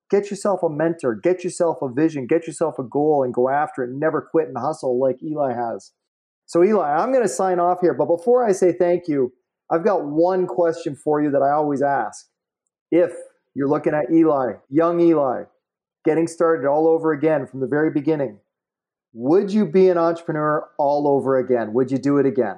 get 0.09 0.29
yourself 0.29 0.63
a 0.63 0.69
mentor, 0.69 1.15
get 1.15 1.43
yourself 1.43 1.77
a 1.81 1.89
vision, 1.89 2.27
get 2.27 2.47
yourself 2.47 2.79
a 2.79 2.83
goal 2.83 3.23
and 3.23 3.33
go 3.33 3.49
after 3.49 3.83
it. 3.83 3.91
Never 3.91 4.21
quit 4.21 4.47
and 4.47 4.57
hustle 4.57 4.99
like 4.99 5.21
Eli 5.21 5.53
has. 5.53 5.91
So, 6.45 6.63
Eli, 6.63 6.89
I'm 6.89 7.11
going 7.11 7.23
to 7.23 7.29
sign 7.29 7.59
off 7.59 7.81
here. 7.81 7.93
But 7.93 8.05
before 8.05 8.45
I 8.47 8.53
say 8.53 8.71
thank 8.71 9.07
you, 9.07 9.33
I've 9.69 9.83
got 9.83 10.05
one 10.05 10.47
question 10.47 10.95
for 10.95 11.21
you 11.21 11.29
that 11.31 11.41
I 11.41 11.51
always 11.51 11.81
ask. 11.81 12.25
If 12.89 13.11
you're 13.53 13.67
looking 13.67 13.93
at 13.93 14.11
Eli, 14.13 14.53
young 14.69 15.01
Eli, 15.01 15.43
getting 16.07 16.27
started 16.27 16.65
all 16.65 16.87
over 16.87 17.11
again 17.11 17.45
from 17.45 17.59
the 17.59 17.67
very 17.67 17.91
beginning, 17.91 18.39
would 19.13 19.51
you 19.51 19.65
be 19.65 19.89
an 19.89 19.97
entrepreneur 19.97 20.69
all 20.77 21.05
over 21.05 21.37
again? 21.37 21.73
Would 21.73 21.91
you 21.91 21.97
do 21.97 22.17
it 22.17 22.25
again? 22.25 22.57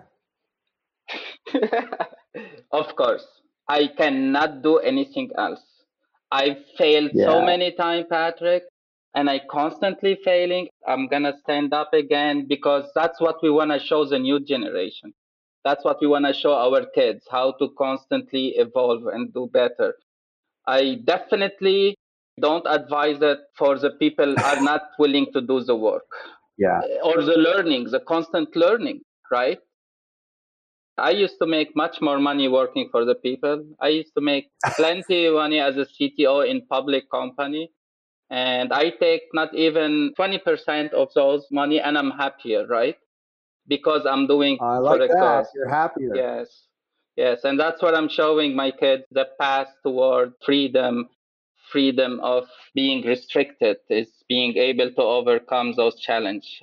of 2.71 2.95
course. 2.95 3.25
I 3.67 3.88
cannot 3.88 4.62
do 4.62 4.77
anything 4.77 5.31
else. 5.35 5.63
I've 6.31 6.62
failed 6.77 7.12
yeah. 7.13 7.25
so 7.25 7.41
many 7.43 7.71
times, 7.71 8.05
Patrick, 8.09 8.63
and 9.15 9.27
I 9.29 9.41
constantly 9.49 10.19
failing. 10.23 10.67
I'm 10.88 11.07
gonna 11.07 11.33
stand 11.43 11.73
up 11.73 11.91
again 11.93 12.45
because 12.47 12.85
that's 12.93 13.19
what 13.19 13.38
we 13.41 13.49
wanna 13.49 13.79
show 13.79 14.05
the 14.05 14.19
new 14.19 14.39
generation. 14.39 15.13
That's 15.65 15.83
what 15.83 15.97
we 16.01 16.07
wanna 16.07 16.33
show 16.33 16.53
our 16.53 16.85
kids, 16.93 17.25
how 17.31 17.53
to 17.59 17.69
constantly 17.77 18.45
evolve 18.65 19.07
and 19.07 19.33
do 19.33 19.49
better. 19.51 19.95
I 20.67 20.99
definitely 21.03 21.95
don't 22.39 22.65
advise 22.67 23.17
it 23.21 23.39
for 23.58 23.78
the 23.78 23.91
people 23.91 24.36
are 24.39 24.62
not 24.71 24.82
willing 24.97 25.28
to 25.34 25.41
do 25.41 25.62
the 25.63 25.75
work. 25.75 26.08
Yeah. 26.58 26.82
Or 27.04 27.21
the 27.21 27.38
learning, 27.38 27.86
the 27.91 28.02
constant 28.02 28.56
learning, 28.56 29.02
right? 29.32 29.60
I 30.99 31.12
used 31.12 31.36
to 31.41 31.47
make 31.47 31.75
much 31.75 32.02
more 32.02 32.19
money 32.19 32.47
working 32.47 32.89
for 32.91 33.06
the 33.06 33.15
people. 33.15 33.65
I 33.80 33.88
used 33.89 34.13
to 34.15 34.21
make 34.21 34.49
plenty 34.75 35.25
of 35.25 35.36
money 35.36 35.60
as 35.60 35.78
a 35.78 35.86
CTO 35.86 36.47
in 36.47 36.65
public 36.67 37.10
company. 37.10 37.71
And 38.30 38.71
I 38.71 38.91
take 38.91 39.23
not 39.34 39.56
even 39.56 40.13
20% 40.19 40.93
of 40.93 41.08
those 41.15 41.47
money 41.52 41.80
and 41.80 41.97
I'm 41.97 42.12
happier, 42.12 42.67
right? 42.67 42.97
Because 43.67 44.06
I'm 44.06 44.28
doing 44.28 44.58
I 44.62 44.78
like 44.78 45.10
that. 45.10 45.47
You're 45.56 45.69
happier. 45.69 46.15
Yes. 46.15 46.65
Yes. 47.15 47.39
And 47.43 47.60
that's 47.60 47.82
what 47.82 47.95
I'm 47.95 48.10
showing 48.10 48.56
my 48.56 48.71
kids 48.71 49.04
the 49.12 49.28
path 49.39 49.67
toward 49.84 50.34
freedom, 50.45 51.10
freedom 51.71 52.19
of 52.21 52.47
being 52.75 53.05
restricted 53.05 53.77
is 53.89 54.08
being 54.27 54.58
able 54.58 54.91
to 54.91 55.01
overcome 55.01 55.73
those 55.75 55.99
challenges. 55.99 56.62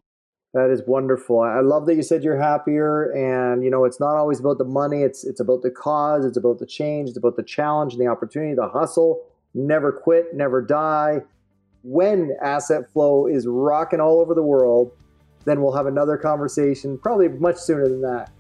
That 0.55 0.71
is 0.71 0.83
wonderful. 0.87 1.41
I 1.41 1.61
love 1.61 1.87
that 1.87 1.97
you 1.97 2.03
said 2.03 2.25
you're 2.25 2.41
happier 2.41 3.11
and 3.13 3.63
you 3.63 3.71
know 3.71 3.85
it's 3.85 4.01
not 4.01 4.17
always 4.17 4.41
about 4.41 4.59
the 4.59 4.65
money, 4.65 5.03
it's 5.03 5.23
it's 5.25 5.41
about 5.41 5.63
the 5.63 5.71
cause, 5.71 6.25
it's 6.25 6.39
about 6.39 6.59
the 6.59 6.67
change, 6.67 7.11
it's 7.11 7.19
about 7.19 7.37
the 7.37 7.43
challenge 7.43 7.93
and 7.93 8.01
the 8.01 8.07
opportunity, 8.07 8.55
the 8.55 8.69
hustle. 8.69 9.23
Never 9.55 9.93
quit, 9.93 10.35
never 10.35 10.63
die. 10.63 11.21
When 11.83 12.37
asset 12.43 12.91
flow 12.93 13.27
is 13.27 13.47
rocking 13.47 14.01
all 14.01 14.21
over 14.21 14.35
the 14.35 14.43
world, 14.43 14.93
then 15.45 15.63
we'll 15.63 15.73
have 15.73 15.87
another 15.87 16.17
conversation, 16.17 16.99
probably 16.99 17.29
much 17.29 17.57
sooner 17.57 17.89
than 17.89 18.03
that. 18.03 18.31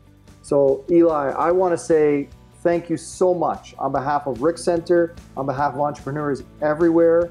So, 0.42 0.84
Eli, 0.90 1.30
I 1.30 1.50
want 1.52 1.72
to 1.72 1.78
say 1.78 2.28
thank 2.66 2.90
you 2.90 2.96
so 2.96 3.32
much 3.32 3.76
on 3.78 3.92
behalf 3.92 4.26
of 4.26 4.42
RIC 4.42 4.58
Center, 4.58 5.14
on 5.36 5.46
behalf 5.46 5.74
of 5.74 5.80
entrepreneurs 5.80 6.42
everywhere. 6.60 7.30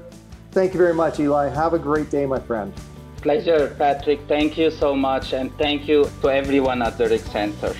Thank 0.52 0.72
you 0.72 0.78
very 0.78 0.94
much, 0.94 1.20
Eli. 1.20 1.50
Have 1.50 1.74
a 1.74 1.78
great 1.78 2.08
day, 2.08 2.24
my 2.24 2.40
friend. 2.40 2.72
Pleasure, 3.18 3.74
Patrick. 3.76 4.20
Thank 4.28 4.56
you 4.56 4.70
so 4.70 4.96
much. 4.96 5.34
And 5.34 5.52
thank 5.58 5.86
you 5.86 6.10
to 6.22 6.28
everyone 6.30 6.80
at 6.80 6.96
the 6.96 7.06
RIC 7.06 7.20
Center. 7.20 7.74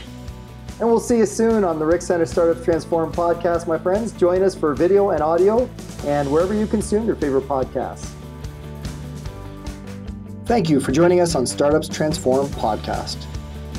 And 0.78 0.86
we'll 0.86 1.00
see 1.00 1.16
you 1.16 1.24
soon 1.24 1.64
on 1.64 1.78
the 1.78 1.86
RIC 1.86 2.02
Center 2.02 2.26
Startup 2.26 2.62
Transform 2.62 3.10
podcast, 3.10 3.66
my 3.66 3.78
friends. 3.78 4.12
Join 4.12 4.42
us 4.42 4.54
for 4.54 4.74
video 4.74 5.10
and 5.10 5.22
audio 5.22 5.66
and 6.04 6.30
wherever 6.30 6.52
you 6.52 6.66
consume 6.66 7.06
your 7.06 7.16
favorite 7.16 7.48
podcasts. 7.48 8.12
Thank 10.44 10.68
you 10.68 10.78
for 10.78 10.92
joining 10.92 11.20
us 11.20 11.34
on 11.34 11.46
Startups 11.46 11.88
Transform 11.88 12.48
podcast. 12.48 13.16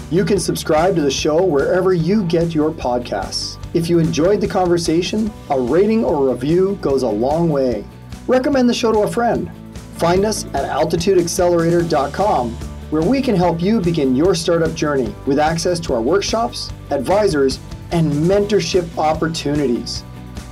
You 0.10 0.24
can 0.24 0.40
subscribe 0.40 0.96
to 0.96 1.02
the 1.02 1.12
show 1.12 1.44
wherever 1.44 1.94
you 1.94 2.24
get 2.24 2.56
your 2.56 2.72
podcasts. 2.72 3.58
If 3.78 3.90
you 3.90 4.00
enjoyed 4.00 4.42
the 4.42 4.48
conversation, 4.48 5.32
a 5.52 5.60
rating 5.60 6.04
or 6.04 6.34
review 6.34 6.80
goes 6.82 7.04
a 7.04 7.08
long 7.08 7.50
way. 7.50 7.86
Recommend 8.26 8.68
the 8.68 8.74
show 8.74 8.92
to 8.92 9.02
a 9.02 9.08
friend 9.08 9.52
Find 9.98 10.26
us 10.26 10.46
at 10.46 10.64
altitudeaccelerator.com 10.64 12.52
where 12.90 13.02
we 13.02 13.22
can 13.22 13.36
help 13.36 13.62
you 13.62 13.80
begin 13.80 14.16
your 14.16 14.34
startup 14.34 14.74
journey 14.74 15.14
with 15.28 15.38
access 15.40 15.80
to 15.82 15.94
our 15.94 16.02
workshops, 16.02 16.72
advisors, 16.92 17.60
and 17.92 18.12
mentorship 18.12 18.98
opportunities. 18.98 20.04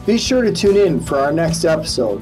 Be 0.05 0.17
sure 0.19 0.43
to 0.43 0.51
tune 0.51 0.77
in 0.77 0.99
for 0.99 1.17
our 1.17 1.31
next 1.31 1.65
episode 1.65 2.21